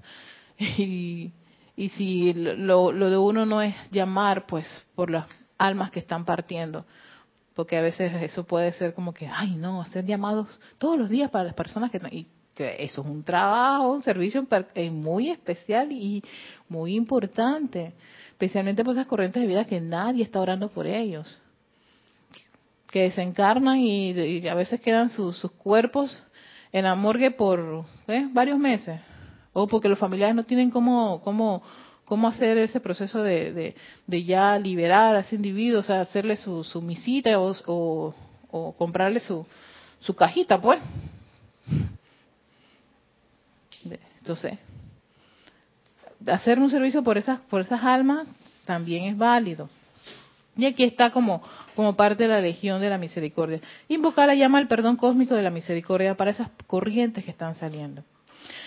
[0.56, 1.32] Y,
[1.74, 5.26] y si lo, lo de uno no es llamar, pues, por las
[5.58, 6.86] almas que están partiendo
[7.60, 11.30] porque a veces eso puede ser como que, ay, no, hacer llamados todos los días
[11.30, 12.00] para las personas que...
[12.10, 16.22] Y que eso es un trabajo, un servicio eh, muy especial y
[16.70, 17.92] muy importante,
[18.30, 21.38] especialmente por esas corrientes de vida que nadie está orando por ellos,
[22.90, 26.24] que desencarnan y, y a veces quedan sus- sus cuerpos
[26.72, 28.26] en la morgue por ¿eh?
[28.32, 29.02] varios meses,
[29.52, 31.62] o porque los familiares no tienen cómo, cómo,
[32.10, 33.72] cómo hacer ese proceso de,
[34.04, 38.14] de, ya liberar a ese individuo, o sea, hacerle su, su misita o, o,
[38.50, 39.46] o comprarle su,
[40.00, 40.80] su cajita, pues.
[44.18, 44.58] Entonces,
[46.26, 48.26] hacer un servicio por esas, por esas almas
[48.64, 49.68] también es válido.
[50.56, 51.40] Y aquí está como,
[51.76, 53.60] como parte de la legión de la misericordia.
[53.86, 58.02] Invocar la llama al perdón cósmico de la misericordia para esas corrientes que están saliendo.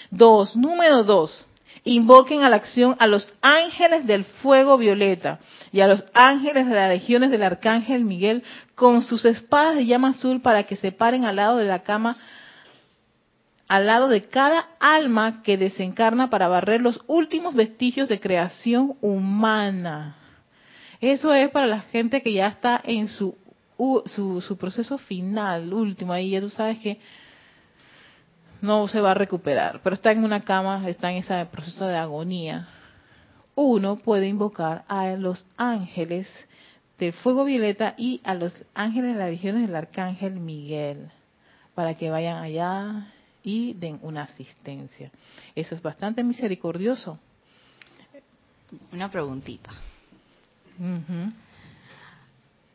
[0.09, 1.45] Dos, número dos,
[1.83, 5.39] invoquen a la acción a los ángeles del fuego violeta
[5.71, 8.43] y a los ángeles de las legiones del arcángel Miguel
[8.75, 12.17] con sus espadas de llama azul para que se paren al lado de la cama
[13.67, 20.17] al lado de cada alma que desencarna para barrer los últimos vestigios de creación humana.
[21.01, 23.35] Eso es para la gente que ya está en su,
[24.05, 26.99] su, su proceso final, último, ahí ya tú sabes que
[28.63, 31.97] no se va a recuperar, pero está en una cama, está en ese proceso de
[31.97, 32.69] agonía.
[33.55, 36.27] Uno puede invocar a los ángeles
[36.97, 41.11] del fuego violeta y a los ángeles de las legiones del arcángel Miguel
[41.75, 43.11] para que vayan allá
[43.43, 45.11] y den una asistencia.
[45.55, 47.19] Eso es bastante misericordioso.
[48.93, 49.71] Una preguntita.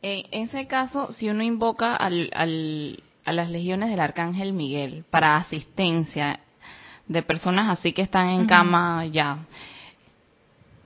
[0.03, 5.37] En ese caso, si uno invoca al, al- a las legiones del Arcángel Miguel para
[5.37, 6.41] asistencia
[7.07, 9.39] de personas así que están en cama ya,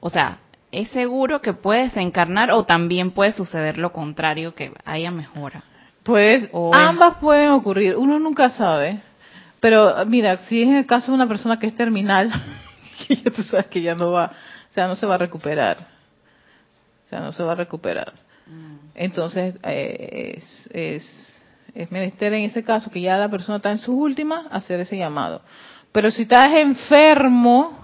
[0.00, 0.38] o sea,
[0.72, 5.62] ¿es seguro que puede desencarnar o también puede suceder lo contrario, que haya mejora?
[6.02, 9.00] Pues O es- ambas pueden ocurrir, uno nunca sabe.
[9.60, 12.32] Pero mira, si es el caso de una persona que es terminal,
[13.06, 14.32] que ya tú sabes que ya no va,
[14.70, 15.76] o sea, no se va a recuperar.
[17.06, 18.12] O sea, no se va a recuperar.
[18.94, 21.31] Entonces, eh, es, es,
[21.74, 24.96] es menester en ese caso que ya la persona está en sus últimas, hacer ese
[24.96, 25.42] llamado.
[25.92, 27.78] Pero si estás enfermo,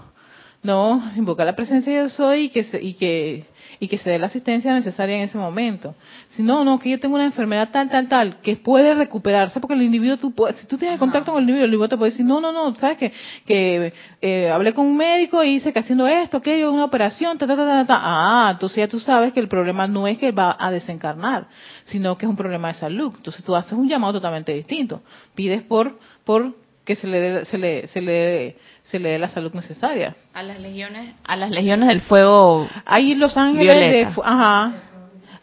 [0.63, 3.45] no, invocar la presencia de yo soy y que y que
[3.79, 5.95] y que se dé la asistencia necesaria en ese momento.
[6.31, 9.73] Si no, no, que yo tengo una enfermedad tal, tal, tal, que puede recuperarse, porque
[9.73, 12.11] el individuo, tú puedes, si tú tienes contacto con el individuo, el individuo te puede
[12.11, 13.13] decir, no, no, no, sabes que,
[13.45, 17.47] que eh, hablé con un médico y dice que haciendo esto, aquello, una operación, ta,
[17.47, 17.99] ta, ta, ta, ta.
[18.01, 21.47] Ah, entonces ya tú sabes que el problema no es que va a desencarnar,
[21.85, 23.13] sino que es un problema de salud.
[23.15, 25.01] Entonces tú haces un llamado totalmente distinto.
[25.35, 26.53] Pides por, por
[26.89, 30.15] que se le dé, se le, se le, se le dé la salud necesaria.
[30.33, 32.67] A las legiones, a las legiones del fuego.
[32.83, 34.09] Hay los ángeles Violeta.
[34.09, 34.73] de, ajá,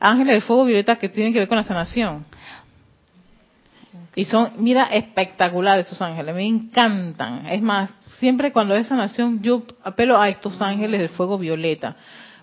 [0.00, 2.24] ángeles de fuego violeta que tienen que ver con la sanación.
[4.16, 7.46] Y son, mira, espectaculares esos ángeles, me encantan.
[7.46, 11.94] Es más, siempre cuando es sanación yo apelo a estos ángeles del fuego violeta,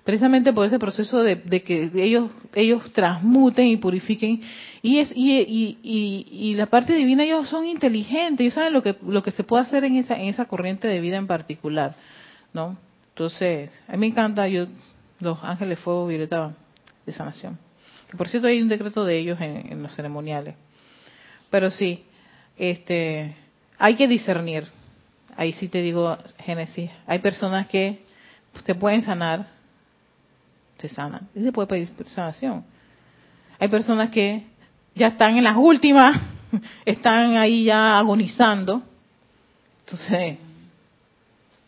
[0.06, 4.42] precisamente por ese proceso de, de que ellos ellos transmuten y purifiquen
[4.84, 8.84] y es y, y, y, y la parte divina ellos son inteligentes, ellos saben lo
[8.84, 11.96] que lo que se puede hacer en esa en esa corriente de vida en particular,
[12.54, 12.78] ¿no?
[13.10, 14.66] Entonces, a mí me encanta yo
[15.22, 16.54] los ángeles fuego violeta
[17.06, 17.58] de sanación.
[18.18, 20.56] Por cierto hay un decreto de ellos en, en los ceremoniales.
[21.50, 22.04] Pero sí,
[22.58, 23.36] este,
[23.80, 24.66] hay que discernir.
[25.38, 28.04] Ahí sí te digo, Génesis, hay personas que
[28.66, 29.48] se pueden sanar,
[30.78, 32.66] se sanan, y se puede pedir sanación.
[33.60, 34.44] Hay personas que
[34.96, 36.20] ya están en las últimas,
[36.86, 38.82] están ahí ya agonizando.
[39.86, 40.38] Entonces,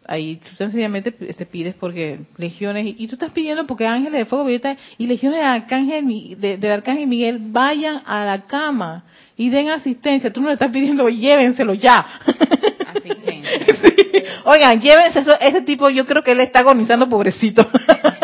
[0.08, 4.26] ahí tú sencillamente te pides porque legiones, y, y tú estás pidiendo porque ángeles de
[4.26, 9.04] fuego violeta y legiones de arcángel, de- del arcángel Miguel vayan a la cama
[9.38, 10.32] y den asistencia.
[10.32, 11.98] Tú no le estás pidiendo, llévenselo ya.
[12.88, 13.52] Asistencia.
[13.84, 14.24] Sí.
[14.46, 17.68] Oigan, llévense eso, ese tipo, yo creo que él está agonizando, pobrecito.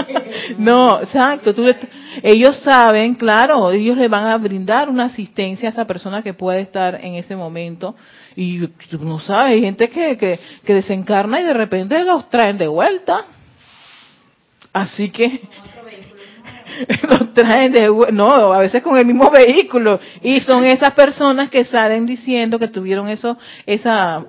[0.57, 1.53] no, exacto.
[1.53, 1.75] Tú le-
[2.23, 6.61] ellos saben, claro, ellos le van a brindar una asistencia a esa persona que puede
[6.61, 7.95] estar en ese momento.
[8.35, 13.25] Y no sabes, hay gente que, que, desencarna y de repente los traen de vuelta.
[14.73, 15.41] Así que
[17.09, 21.65] los traen de no, a veces con el mismo vehículo y son esas personas que
[21.65, 24.25] salen diciendo que tuvieron eso esa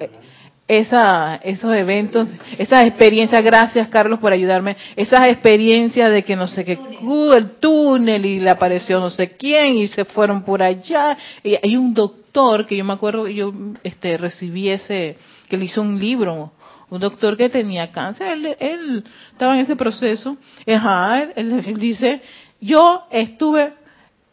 [0.68, 6.64] esa esos eventos, esas experiencias, gracias Carlos por ayudarme, esas experiencias de que no sé
[6.64, 11.16] qué, uh, el túnel y le apareció no sé quién y se fueron por allá.
[11.42, 13.52] Y hay un doctor que yo me acuerdo, yo
[13.82, 15.16] este recibí ese,
[15.48, 16.52] que le hizo un libro,
[16.90, 20.36] un doctor que tenía cáncer, él, él estaba en ese proceso,
[20.66, 22.20] ajá, él, él dice,
[22.60, 23.72] yo estuve,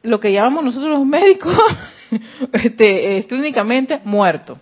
[0.03, 1.57] lo que llamamos nosotros los médicos,
[2.53, 4.57] este, clínicamente muerto.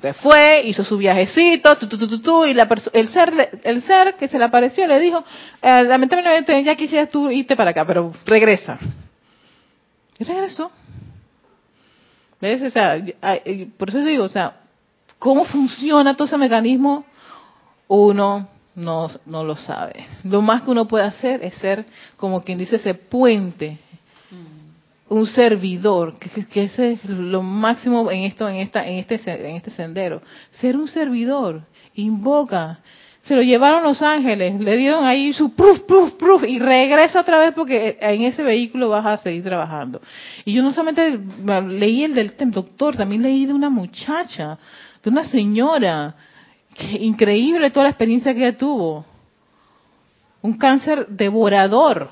[0.00, 3.82] Se fue, hizo su viajecito, tu, tu, tu, tu, tu, y la el ser el
[3.82, 5.24] ser que se le apareció le dijo,
[5.62, 8.78] eh, lamentablemente ya quisieras tú irte para acá, pero regresa.
[10.18, 10.70] Y regresó.
[12.40, 12.62] ¿Ves?
[12.62, 13.02] O sea,
[13.78, 14.60] por eso digo, o sea,
[15.18, 17.06] ¿cómo funciona todo ese mecanismo?
[17.88, 20.06] Uno no, no lo sabe.
[20.24, 21.86] Lo más que uno puede hacer es ser,
[22.18, 23.78] como quien dice, ese puente
[25.08, 29.70] un servidor, que, ese es lo máximo en esto, en esta, en este, en este
[29.70, 30.22] sendero.
[30.52, 31.62] Ser un servidor,
[31.94, 32.80] invoca.
[33.22, 37.40] Se lo llevaron los ángeles, le dieron ahí su proof, proof, proof, y regresa otra
[37.40, 40.00] vez porque en ese vehículo vas a seguir trabajando.
[40.44, 41.18] Y yo no solamente
[41.68, 44.58] leí el del doctor, también leí de una muchacha,
[45.02, 46.14] de una señora,
[46.76, 49.04] que increíble toda la experiencia que ella tuvo.
[50.42, 52.10] Un cáncer devorador.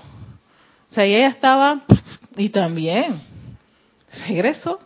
[0.90, 1.82] O sea, ella estaba,
[2.36, 3.20] y también,
[4.28, 4.80] regresó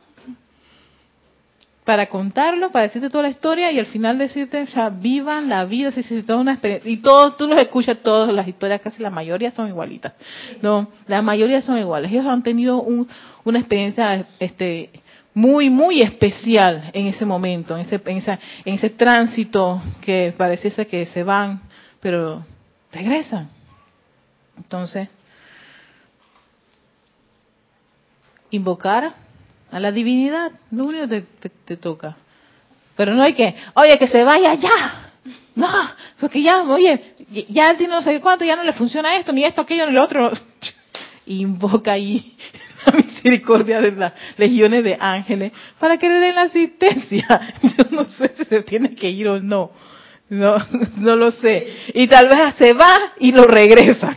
[1.89, 5.65] para contarlo, para decirte toda la historia y al final decirte, o sea, vivan la
[5.65, 6.91] vida, si toda una experiencia.
[6.91, 10.13] Y todos, tú los escuchas, todas las historias, casi la mayoría son igualitas.
[10.61, 12.13] No, la mayoría son iguales.
[12.13, 13.09] Ellos han tenido un-
[13.43, 14.91] una experiencia, este,
[15.33, 18.23] muy, muy especial en ese momento, en ese, en
[18.67, 21.63] en ese tránsito que pareciese que se van,
[22.01, 22.45] pero
[22.93, 23.49] regresan.
[24.59, 25.09] Entonces,
[28.51, 29.15] invocar
[29.71, 31.25] a la divinidad, lo único que
[31.67, 32.17] te, toca.
[32.97, 35.13] Pero no hay que, oye, que se vaya ya.
[35.55, 35.69] No,
[36.21, 37.15] porque ya, oye,
[37.49, 40.05] ya tiene no sé cuánto, ya no le funciona esto, ni esto, aquello, ni lo
[40.05, 40.33] otro.
[41.27, 42.37] Invoca ahí
[42.87, 47.55] la misericordia de las legiones de ángeles para que le den la asistencia.
[47.63, 49.71] Yo no sé si se tiene que ir o no.
[50.31, 50.57] No,
[50.99, 51.67] no lo sé.
[51.95, 54.17] Y tal vez se va y lo regresa.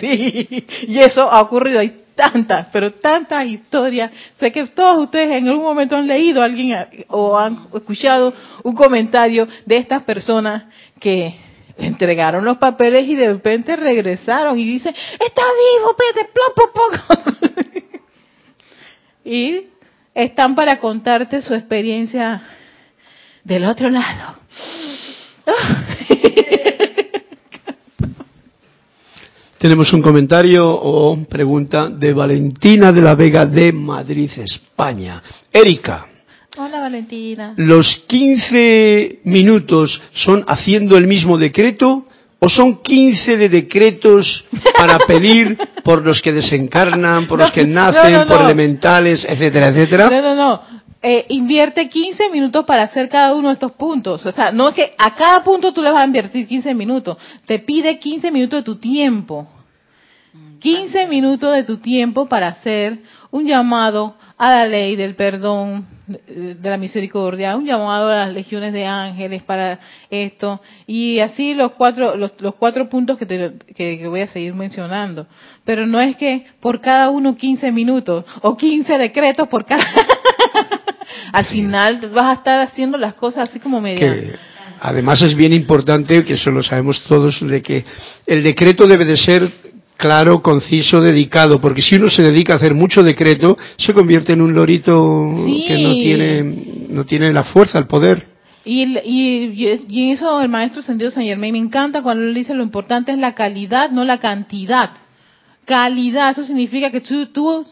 [0.00, 1.80] Sí, y eso ha ocurrido.
[1.80, 4.10] Hay tantas, pero tantas historias.
[4.38, 6.76] Sé que todos ustedes en algún momento han leído alguien
[7.08, 8.32] o han escuchado
[8.62, 10.64] un comentario de estas personas
[11.00, 11.34] que
[11.78, 15.42] entregaron los papeles y de repente regresaron y dicen, está
[15.74, 17.72] vivo, pete, plop, plop".
[19.24, 19.66] y
[20.14, 22.42] están para contarte su experiencia
[23.44, 24.36] del otro lado.
[29.62, 35.22] Tenemos un comentario o pregunta de Valentina de la Vega de Madrid, España.
[35.52, 36.04] Erika,
[36.58, 37.54] Hola Valentina.
[37.58, 42.04] ¿los 15 minutos son haciendo el mismo decreto
[42.40, 44.44] o son 15 de decretos
[44.76, 50.10] para pedir por los que desencarnan, por los que nacen, no, por elementales, etcétera, etcétera?
[50.10, 50.60] No, no, no.
[51.04, 54.24] Eh, invierte 15 minutos para hacer cada uno de estos puntos.
[54.24, 57.16] O sea, no es que a cada punto tú le vas a invertir 15 minutos.
[57.44, 59.48] Te pide 15 minutos de tu tiempo.
[60.60, 63.00] 15 minutos de tu tiempo para hacer
[63.32, 68.72] un llamado a la ley del perdón, de la misericordia, un llamado a las legiones
[68.72, 69.78] de ángeles para
[70.10, 74.26] esto y así los cuatro los, los cuatro puntos que, te, que, que voy a
[74.26, 75.26] seguir mencionando.
[75.64, 79.84] Pero no es que por cada uno 15 minutos o 15 decretos por cada
[81.32, 84.38] al final vas a estar haciendo las cosas así como media.
[84.80, 87.84] además es bien importante, que eso lo sabemos todos, de que
[88.26, 89.50] el decreto debe de ser
[90.02, 94.40] claro, conciso, dedicado, porque si uno se dedica a hacer mucho decreto, se convierte en
[94.42, 95.64] un lorito Sí.
[95.68, 96.42] que no tiene,
[96.88, 98.26] no tiene la fuerza, el poder.
[98.64, 102.64] Y, y, y eso el maestro Sendido San Germain me encanta cuando él dice lo
[102.64, 104.90] importante es la calidad, no la cantidad.
[105.64, 107.64] Calidad, eso significa que tú, tú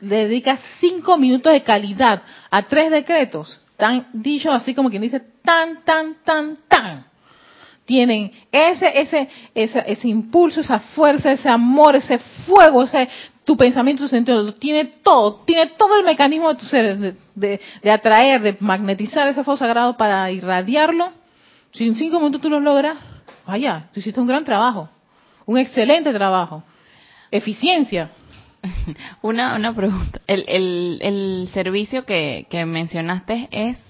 [0.00, 5.22] le dedicas cinco minutos de calidad a tres decretos, tan dicho así como quien dice
[5.42, 7.06] tan, tan, tan, tan.
[7.88, 13.08] Tienen ese, ese, ese, ese impulso, esa fuerza, ese amor, ese fuego, ese,
[13.44, 16.98] tu pensamiento, tu sentido, tiene todo, tiene todo el mecanismo de tu ser,
[17.34, 21.12] de, de, atraer, de magnetizar ese fuego sagrado para irradiarlo.
[21.72, 22.98] Si en cinco minutos tú lo logras,
[23.46, 24.90] vaya, tú hiciste un gran trabajo,
[25.46, 26.62] un excelente trabajo.
[27.30, 28.10] Eficiencia.
[29.22, 30.20] Una, una pregunta.
[30.26, 33.82] El, el, el servicio que, que mencionaste es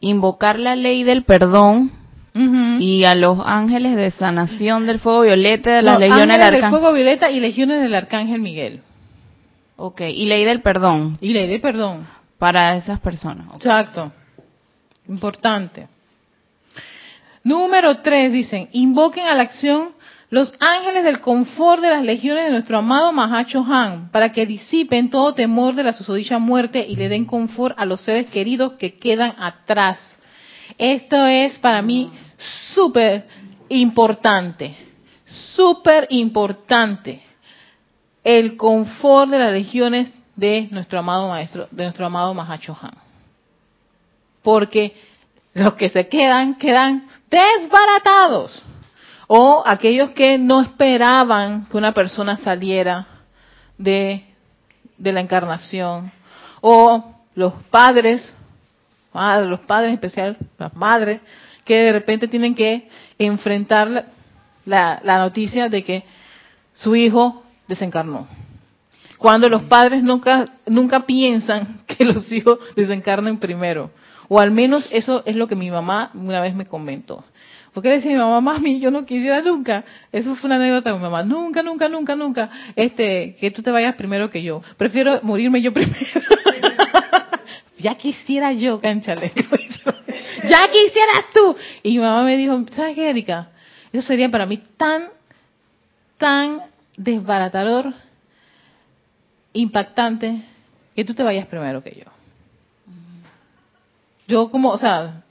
[0.00, 1.92] invocar la ley del perdón
[2.36, 6.46] Y a los ángeles de sanación del fuego violeta de las No, legiones del ángeles
[6.50, 6.80] del arcángel.
[6.80, 8.80] fuego violeta y legiones del arcángel Miguel.
[9.76, 12.06] Ok, y ley del perdón Y ley de perdón.
[12.38, 13.46] para esas personas.
[13.54, 14.10] Exacto.
[15.08, 15.86] Importante.
[17.44, 19.90] Número tres, dicen, invoquen a la acción
[20.30, 25.08] los ángeles del confort de las legiones de nuestro amado Mahacho Han, para que disipen
[25.10, 28.94] todo temor de la susodicha muerte y le den confort a los seres queridos que
[28.98, 29.98] quedan atrás.
[30.78, 32.10] Esto es para mí
[32.74, 33.26] súper
[33.68, 34.76] importante,
[35.54, 37.22] súper importante.
[38.22, 43.04] El confort de las legiones de nuestro amado maestro, de nuestro amado Mahacho Han
[44.44, 44.94] porque
[45.54, 48.62] los que se quedan quedan desbaratados.
[49.26, 53.06] O aquellos que no esperaban que una persona saliera
[53.78, 54.24] de,
[54.98, 56.12] de la encarnación.
[56.60, 58.36] O los padres,
[59.14, 61.20] ah, los padres en especial, las madres,
[61.64, 62.88] que de repente tienen que
[63.18, 64.04] enfrentar la,
[64.66, 66.04] la, la noticia de que
[66.74, 68.26] su hijo desencarnó.
[69.18, 73.90] Cuando los padres nunca, nunca piensan que los hijos desencarnen primero.
[74.28, 77.24] O al menos eso es lo que mi mamá una vez me comentó.
[77.72, 79.84] Porque decía mi mamá, mami, yo no quisiera nunca.
[80.12, 81.24] Eso fue una anécdota de mi mamá.
[81.24, 82.50] Nunca, nunca, nunca, nunca.
[82.76, 84.62] Este, que tú te vayas primero que yo.
[84.76, 85.96] Prefiero morirme yo primero.
[87.78, 89.32] ya quisiera yo, canchale.
[90.42, 91.56] Ya quisieras tú.
[91.82, 93.50] Y mi mamá me dijo, ¿sabes qué, Erika?
[93.92, 95.08] Eso sería para mí tan,
[96.18, 96.62] tan
[96.96, 97.92] desbaratador,
[99.52, 100.42] impactante,
[100.94, 102.10] que tú te vayas primero que yo.
[104.26, 105.22] Yo como, o sea,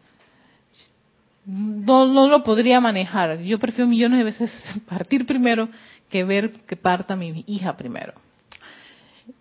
[1.46, 3.40] no, no lo podría manejar.
[3.42, 4.52] Yo prefiero millones de veces
[4.90, 5.70] partir primero
[6.10, 8.14] que ver que parta mi hija primero.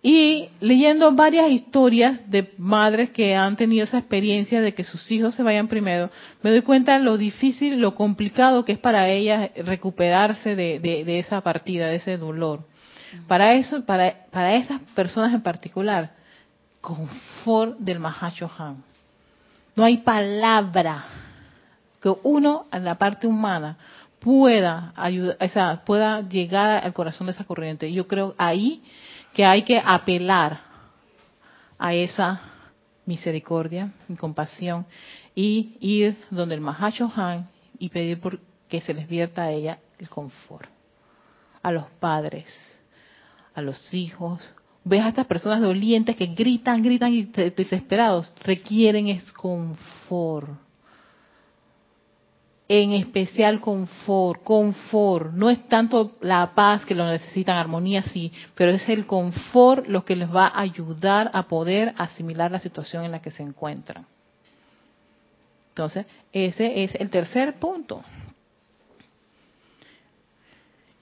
[0.01, 5.35] Y leyendo varias historias de madres que han tenido esa experiencia de que sus hijos
[5.35, 6.09] se vayan primero,
[6.41, 11.03] me doy cuenta de lo difícil, lo complicado que es para ellas recuperarse de, de,
[11.03, 12.65] de esa partida, de ese dolor.
[13.27, 16.11] Para eso, para, para esas personas en particular,
[16.81, 18.83] confort del Mahacho Han.
[19.75, 21.05] No hay palabra
[22.01, 23.77] que uno, en la parte humana,
[24.19, 27.91] pueda ayudar, o sea, pueda llegar al corazón de esa corriente.
[27.91, 28.81] Yo creo ahí
[29.33, 30.61] que hay que apelar
[31.77, 32.41] a esa
[33.05, 34.85] misericordia y compasión
[35.35, 39.79] y ir donde el Mahacho Han y pedir por que se les vierta a ella
[39.99, 40.69] el confort.
[41.61, 42.47] A los padres,
[43.53, 44.53] a los hijos.
[44.83, 48.33] Ves a estas personas dolientes que gritan, gritan y desesperados.
[48.43, 50.62] Requieren es confort
[52.81, 58.71] en especial confort, confort, no es tanto la paz que lo necesitan, armonía sí, pero
[58.71, 63.11] es el confort lo que les va a ayudar a poder asimilar la situación en
[63.11, 64.07] la que se encuentran.
[65.69, 68.01] Entonces, ese es el tercer punto.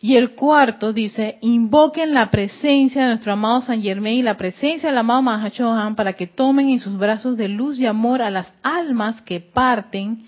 [0.02, 4.90] Y el cuarto dice, invoquen la presencia de nuestro amado San Germain y la presencia
[4.90, 8.54] del amado Mahachohan para que tomen en sus brazos de luz y amor a las
[8.62, 10.28] almas que parten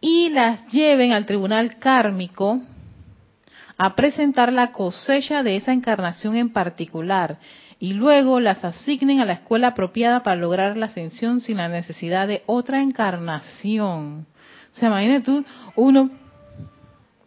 [0.00, 2.60] y las lleven al tribunal kármico
[3.76, 7.38] a presentar la cosecha de esa encarnación en particular
[7.80, 12.26] y luego las asignen a la escuela apropiada para lograr la ascensión sin la necesidad
[12.26, 14.26] de otra encarnación.
[14.74, 15.44] O sea, imagínate tú,
[15.76, 16.10] uno,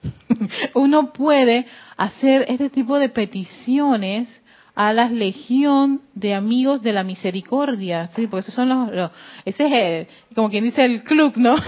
[0.73, 1.65] uno puede
[1.95, 4.41] hacer este tipo de peticiones
[4.75, 9.11] a la legión de amigos de la misericordia, sí, porque esos son los, los
[9.45, 11.55] ese es el- como quien dice el club, ¿no?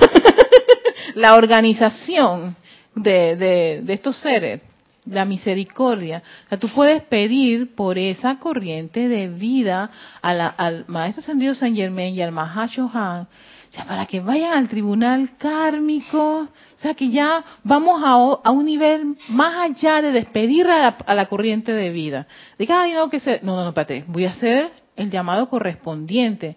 [1.16, 2.56] la organización
[2.96, 4.62] de, de, de estos seres,
[5.06, 6.24] la misericordia.
[6.46, 9.90] O sea, tú puedes pedir por esa corriente de vida
[10.22, 14.20] a la- al Maestro Ascendido San Germain y al Mahacho Han, o sea, para que
[14.20, 18.12] vayan al tribunal kármico, o sea, que ya vamos a,
[18.48, 22.28] a un nivel más allá de despedir a la, a la corriente de vida.
[22.60, 23.40] Diga, ay, no, que se...
[23.42, 26.56] No, no, no, espérate, voy a hacer el llamado correspondiente.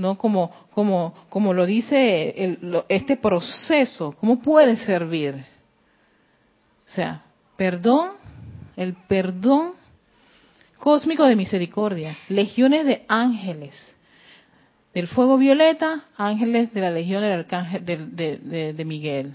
[0.00, 0.16] ¿No?
[0.18, 5.34] Como, como, como lo dice el- lo- este proceso, ¿cómo puede servir?
[6.88, 7.22] O sea,
[7.56, 8.12] perdón,
[8.76, 9.72] el perdón
[10.78, 13.74] cósmico de misericordia, legiones de ángeles,
[14.94, 19.34] del fuego violeta, ángeles de la legión del arcángel de, de- de- Miguel.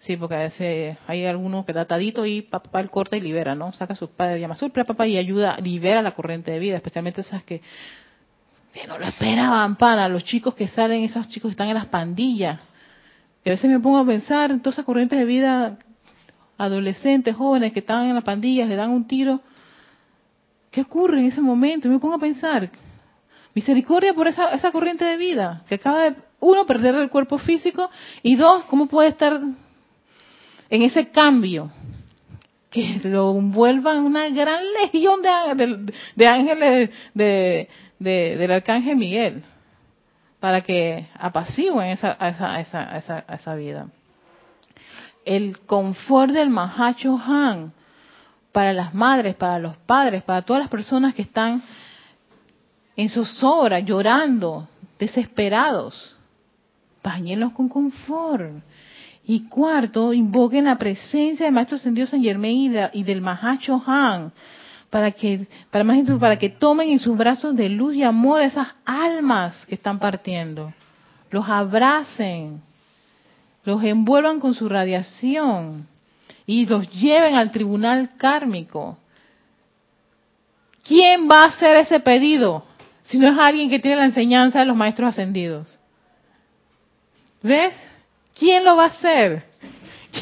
[0.00, 3.54] Sí, porque a veces hay alguno que da atadito y papá el corta y libera,
[3.54, 3.72] ¿no?
[3.72, 7.22] Saca a sus padres, llama a papá y ayuda, libera la corriente de vida, especialmente
[7.22, 7.62] esas que,
[8.74, 11.86] que no lo esperaban para los chicos que salen, esos chicos que están en las
[11.86, 12.60] pandillas.
[13.44, 15.78] Y a veces me pongo a pensar en todas esas corrientes de vida,
[16.58, 19.40] adolescentes, jóvenes que están en las pandillas, le dan un tiro.
[20.72, 21.86] ¿Qué ocurre en ese momento?
[21.86, 22.68] Y me pongo a pensar,
[23.54, 27.88] misericordia por esa, esa corriente de vida, que acaba de, uno, perder el cuerpo físico,
[28.24, 29.40] y dos, ¿cómo puede estar
[30.68, 31.70] en ese cambio?
[32.70, 37.68] Que lo envuelvan una gran legión de, de ángeles de,
[37.98, 39.44] de- del arcángel Miguel,
[40.40, 43.88] para que apacigüen esa, esa, esa, esa, esa vida.
[45.24, 47.72] El confort del Mahacho Han,
[48.52, 51.62] para las madres, para los padres, para todas las personas que están
[52.96, 54.68] en zozobra, llorando,
[54.98, 56.16] desesperados.
[57.02, 58.62] Báñenlos con confort.
[59.26, 64.32] Y cuarto, invoquen la presencia del Maestro Ascendido San Germain y, y del Mahacho Han
[64.94, 68.68] para que, para, más para que tomen en sus brazos de luz y amor esas
[68.84, 70.72] almas que están partiendo.
[71.32, 72.62] Los abracen,
[73.64, 75.88] los envuelvan con su radiación
[76.46, 78.96] y los lleven al tribunal kármico.
[80.84, 82.64] ¿Quién va a hacer ese pedido
[83.02, 85.76] si no es alguien que tiene la enseñanza de los maestros ascendidos?
[87.42, 87.74] ¿Ves?
[88.38, 89.42] ¿Quién lo va a hacer?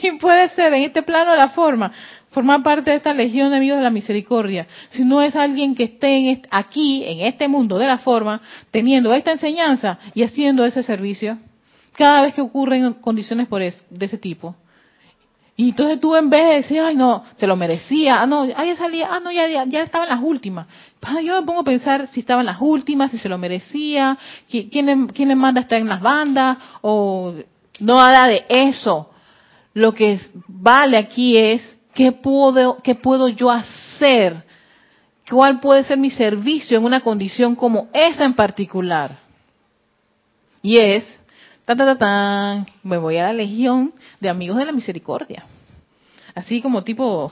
[0.00, 1.92] ¿Quién puede ser en este plano la forma?
[2.32, 4.66] Formar parte de esta legión de amigos de la misericordia.
[4.90, 9.12] Si no es alguien que esté en aquí, en este mundo de la forma, teniendo
[9.14, 11.38] esta enseñanza y haciendo ese servicio,
[11.94, 14.56] cada vez que ocurren condiciones por es- de ese tipo.
[15.54, 18.64] Y entonces tú en vez de decir, ay no, se lo merecía, ah no, ah,
[18.64, 20.66] ya salía, ah no, ya, ya, estaba en las últimas.
[20.98, 24.16] Pa, Yo me pongo a pensar si estaba en las últimas, si se lo merecía,
[24.50, 27.34] qui- quién quién le manda estar en las bandas, o
[27.80, 29.10] no nada de eso.
[29.74, 30.18] Lo que
[30.48, 34.44] vale aquí es qué puedo, qué puedo yo hacer,
[35.28, 39.18] cuál puede ser mi servicio en una condición como esa en particular.
[40.62, 41.04] Y es,
[41.64, 45.44] ta, ta, ta, tan, me voy a la legión de amigos de la misericordia.
[46.34, 47.30] Así como tipo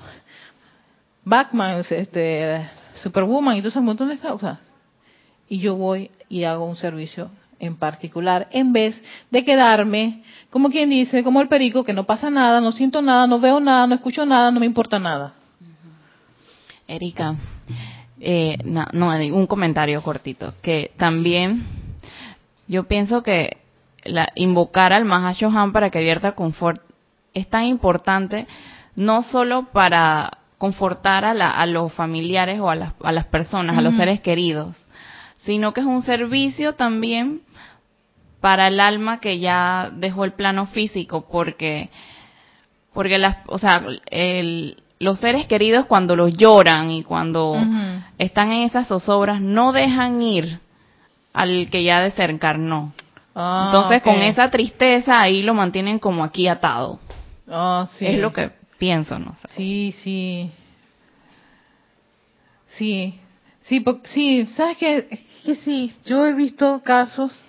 [1.25, 4.59] Batman, este, Superwoman y todo ese montón de cosas.
[5.49, 7.31] Y yo voy y hago un servicio
[7.61, 9.01] en particular, en vez
[9.31, 13.27] de quedarme, como quien dice, como el perico, que no pasa nada, no siento nada,
[13.27, 15.35] no veo nada, no escucho nada, no me importa nada.
[16.89, 17.37] Erika,
[18.21, 21.65] eh, no, no, un comentario cortito, que también
[22.67, 23.59] yo pienso que
[24.05, 26.81] la, invocar al Mahashohan para que vierta confort
[27.35, 28.47] es tan importante
[28.97, 33.79] no solo para confortar a, la- a los familiares o a las, a las personas,
[33.79, 34.77] a los seres queridos,
[35.39, 37.41] sino que es un servicio también
[38.41, 41.91] para el alma que ya dejó el plano físico, porque
[42.93, 47.55] porque las, o sea, el- los seres queridos cuando los lloran y cuando
[48.19, 50.59] están en esas zozobras no dejan ir
[51.33, 52.93] al que ya desencarnó.
[53.35, 56.99] Ah, Entonces con esa tristeza ahí lo mantienen como aquí atado.
[57.49, 58.07] Ah, sí.
[58.07, 59.49] Es lo que pienso, no sé.
[59.49, 60.51] Sí, sí.
[62.67, 63.19] Sí.
[63.61, 65.07] Sí, sí, ¿sabes que
[65.65, 67.47] sí, yo he visto casos.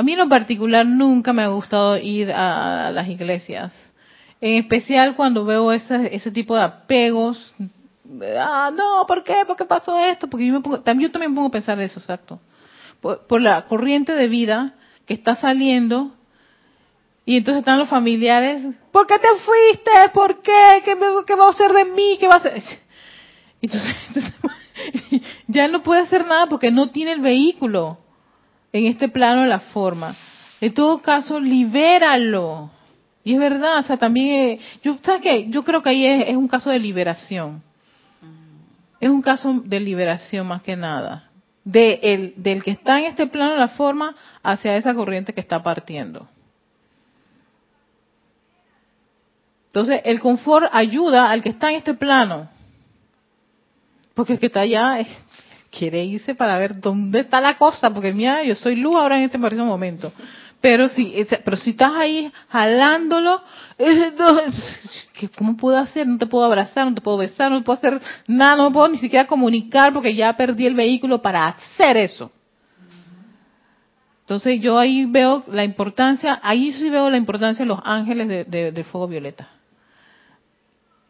[0.00, 3.70] A mí en lo particular nunca me ha gustado ir a, las iglesias.
[4.40, 7.54] En especial cuando veo ese, tipo de apegos.
[8.38, 9.44] Ah, no, ¿por qué?
[9.46, 10.26] ¿Por qué pasó esto?
[10.26, 12.40] Porque yo, me pongo- también, yo también pongo a pensar eso, exacto.
[13.02, 14.72] Por, por la corriente de vida
[15.04, 16.14] que está saliendo
[17.26, 19.90] y entonces están los familiares, ¿por qué te fuiste?
[20.14, 20.80] ¿Por qué?
[20.82, 22.16] ¿Qué, me- qué va a hacer de mí?
[22.18, 22.62] ¿Qué va a hacer?
[23.60, 27.98] Entonces, entonces, ya no puede hacer nada porque no tiene el vehículo
[28.72, 30.16] en este plano de la forma.
[30.60, 32.70] En todo caso, libéralo.
[33.24, 35.46] Y es verdad, o sea, también, eh, yo, ¿sabes qué?
[35.50, 37.62] Yo creo que ahí es, es un caso de liberación.
[39.00, 41.30] Es un caso de liberación más que nada.
[41.64, 45.40] De el, del que está en este plano de la forma hacia esa corriente que
[45.40, 46.28] está partiendo.
[49.66, 52.48] Entonces, el confort ayuda al que está en este plano.
[54.14, 55.24] Porque el que está allá es-
[55.70, 59.24] quiere irse para ver dónde está la cosa, porque mira, yo soy luz ahora en
[59.24, 60.12] este preciso momento.
[60.60, 61.14] Pero si,
[61.44, 63.40] pero si estás ahí jalándolo,
[63.78, 64.26] eh, no,
[65.14, 66.06] ¿qué- ¿cómo puedo hacer?
[66.06, 68.98] No te puedo abrazar, no te puedo besar, no puedo hacer nada, no puedo ni
[68.98, 72.30] siquiera comunicar porque ya perdí el vehículo para hacer eso.
[74.22, 78.44] Entonces yo ahí veo la importancia, ahí sí veo la importancia de los ángeles de,
[78.44, 79.48] de- del fuego violeta.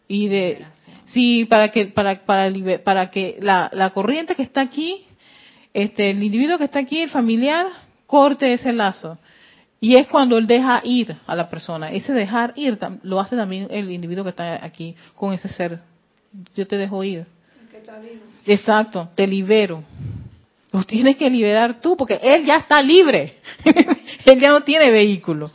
[0.09, 0.67] Y de,
[1.13, 2.53] sí, para que, para, para,
[2.85, 5.07] para que la, la corriente que está aquí
[5.73, 7.67] este, el individuo que está aquí, el familiar,
[8.07, 9.19] corte ese lazo.
[9.81, 11.91] Y es cuando él deja ir a la persona.
[11.91, 15.81] Ese dejar ir lo hace también el individuo que está aquí con ese ser.
[16.55, 17.25] Yo te dejo ir.
[18.47, 19.83] Exacto, te libero.
[20.73, 23.39] Los tienes que liberar tú porque él ya está libre.
[23.65, 25.51] él ya no tiene vehículo.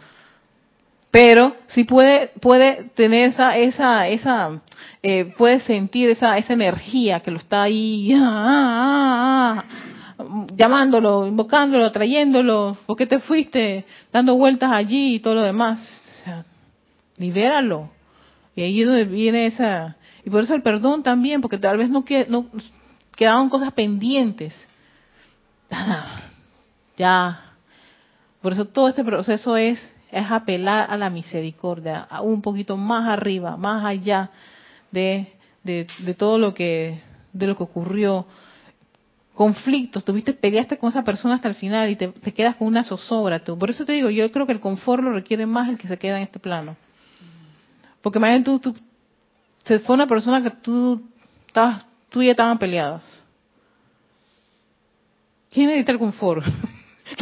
[1.16, 4.62] Pero sí puede puede tener esa esa esa
[5.02, 9.64] eh, puede sentir esa esa energía que lo está ahí ah, ah,
[10.20, 13.86] ah, llamándolo, invocándolo, trayéndolo, ¿por qué te fuiste?
[14.12, 15.80] Dando vueltas allí y todo lo demás.
[15.80, 16.46] O sea,
[17.16, 17.92] libéralo.
[18.58, 19.96] Y ahí es donde viene esa
[20.26, 22.48] y por eso el perdón también, porque tal vez no, que, no
[23.16, 24.54] quedaban cosas pendientes.
[26.98, 27.54] Ya.
[28.42, 33.10] Por eso todo este proceso es, es apelar a la misericordia, a un poquito más
[33.10, 34.32] arriba, más allá
[34.90, 37.02] de, de, de todo lo que,
[37.34, 38.26] de lo que ocurrió.
[39.34, 43.44] Conflictos, tuviste, peleaste con esa persona hasta el final y te, quedas con una zozobra.
[43.44, 43.60] Tú.
[43.60, 45.98] Por eso te digo, yo creo que el confort lo requiere más el que se
[45.98, 46.78] queda en este plano.
[48.02, 48.74] Porque más bien tú,
[49.66, 51.04] se fue una persona que tú,
[51.48, 53.04] estabas, tú y ella estaban peleadas.
[55.52, 56.46] ¿Quién necesita el confort?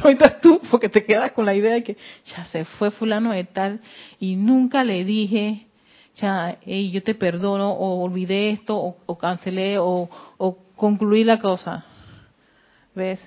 [0.09, 3.43] Necesitas tú porque te quedas con la idea de que ya se fue fulano de
[3.45, 3.79] tal
[4.19, 5.67] y nunca le dije,
[6.15, 11.85] ya, hey, yo te perdono o olvidé esto o, cancelé o, o, concluí la cosa.
[12.93, 13.25] ¿Ves?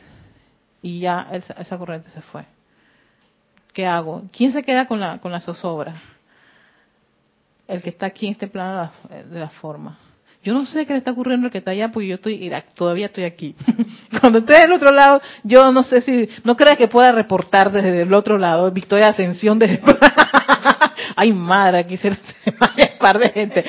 [0.83, 2.45] Y ya esa, esa, corriente se fue.
[3.73, 4.23] ¿Qué hago?
[4.33, 6.01] ¿Quién se queda con la, con la zozobra?
[7.67, 9.99] El que está aquí en este plano de la, de la forma.
[10.47, 13.07] Yo no sé qué le está ocurriendo al que está allá porque yo estoy todavía
[13.07, 13.57] estoy aquí.
[14.21, 18.03] Cuando esté del otro lado, yo no sé si no creas que pueda reportar desde
[18.03, 18.71] el otro lado.
[18.71, 19.83] Victoria Ascensión desde
[21.17, 22.17] Ay, madre, quisiera
[22.47, 23.65] un par de gente.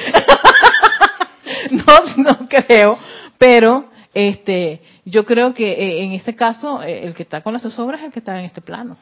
[1.71, 2.99] no, no creo,
[3.39, 7.63] pero este yo creo que eh, en este caso eh, el que está con las
[7.63, 8.97] zozobras es el que está en este plano.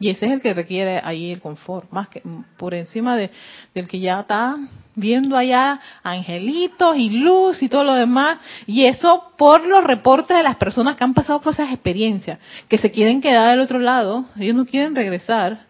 [0.00, 2.22] Y ese es el que requiere ahí el confort, más que
[2.56, 3.30] por encima de,
[3.74, 4.56] del que ya está
[4.94, 8.38] viendo allá angelitos y luz y todo lo demás.
[8.66, 12.78] Y eso por los reportes de las personas que han pasado por esas experiencias, que
[12.78, 15.66] se quieren quedar del otro lado, ellos no quieren regresar.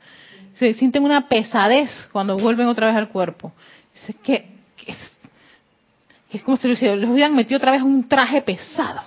[0.55, 3.53] Se sienten una pesadez cuando vuelven otra vez al cuerpo.
[3.95, 4.95] Es que, que,
[6.31, 9.03] que es como si les hubieran metido otra vez un traje pesado.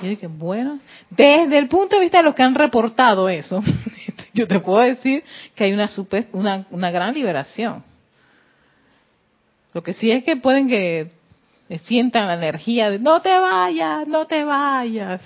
[0.00, 0.78] Y yo dije, bueno,
[1.10, 3.62] desde el punto de vista de los que han reportado eso,
[4.34, 5.24] yo te puedo decir
[5.54, 7.84] que hay una, super, una, una gran liberación.
[9.74, 11.10] Lo que sí es que pueden que
[11.84, 15.22] sientan la energía de no te vayas, no te vayas.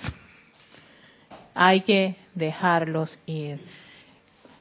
[1.53, 3.59] Hay que dejarlos ir.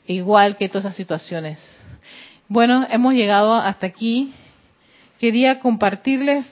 [0.06, 1.60] Igual que todas esas situaciones.
[2.48, 4.32] Bueno, hemos llegado hasta aquí.
[5.18, 6.44] Quería compartirles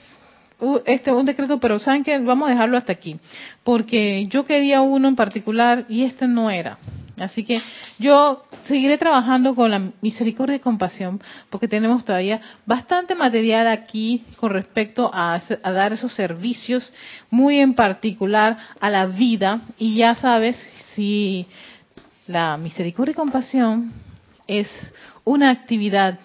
[0.85, 3.19] este un decreto, pero saben que vamos a dejarlo hasta aquí,
[3.63, 6.77] porque yo quería uno en particular y este no era.
[7.17, 7.61] Así que
[7.97, 14.51] yo seguiré trabajando con la misericordia y compasión, porque tenemos todavía bastante material aquí con
[14.51, 16.91] respecto a, dar esos servicios,
[17.29, 19.61] muy en particular a la vida.
[19.77, 20.57] Y ya sabes,
[20.93, 21.47] si
[22.27, 23.93] la misericordia y compasión
[24.47, 24.67] es
[25.23, 26.19] una actividad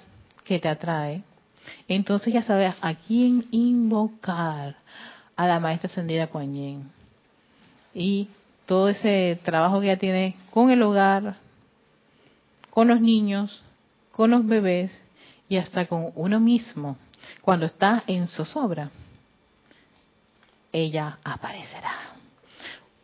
[0.45, 1.23] que te atrae,
[1.87, 4.75] entonces ya sabes a quién invocar
[5.37, 6.91] a la maestra ascendida Kuan Yin.
[7.95, 8.29] Y
[8.71, 11.35] todo ese trabajo que ella tiene con el hogar,
[12.71, 13.65] con los niños,
[14.13, 14.93] con los bebés
[15.49, 16.97] y hasta con uno mismo,
[17.43, 18.91] cuando está en zozobra,
[20.73, 21.91] ella aparecerá.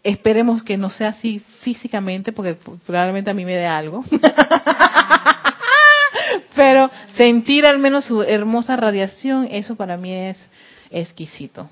[0.05, 2.57] Esperemos que no sea así físicamente, porque
[2.87, 4.05] probablemente a mí me dé algo.
[6.55, 10.49] Pero sentir al menos su hermosa radiación, eso para mí es
[10.91, 11.69] exquisito.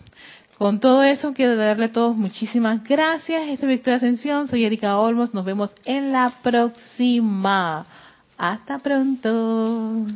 [0.65, 3.43] Con todo eso, quiero darle a todos muchísimas gracias.
[3.51, 4.49] Esta es Victoria Ascensión.
[4.49, 5.35] Soy Erika Olmos.
[5.35, 7.85] Nos vemos en la próxima.
[8.39, 10.07] Hasta pronto.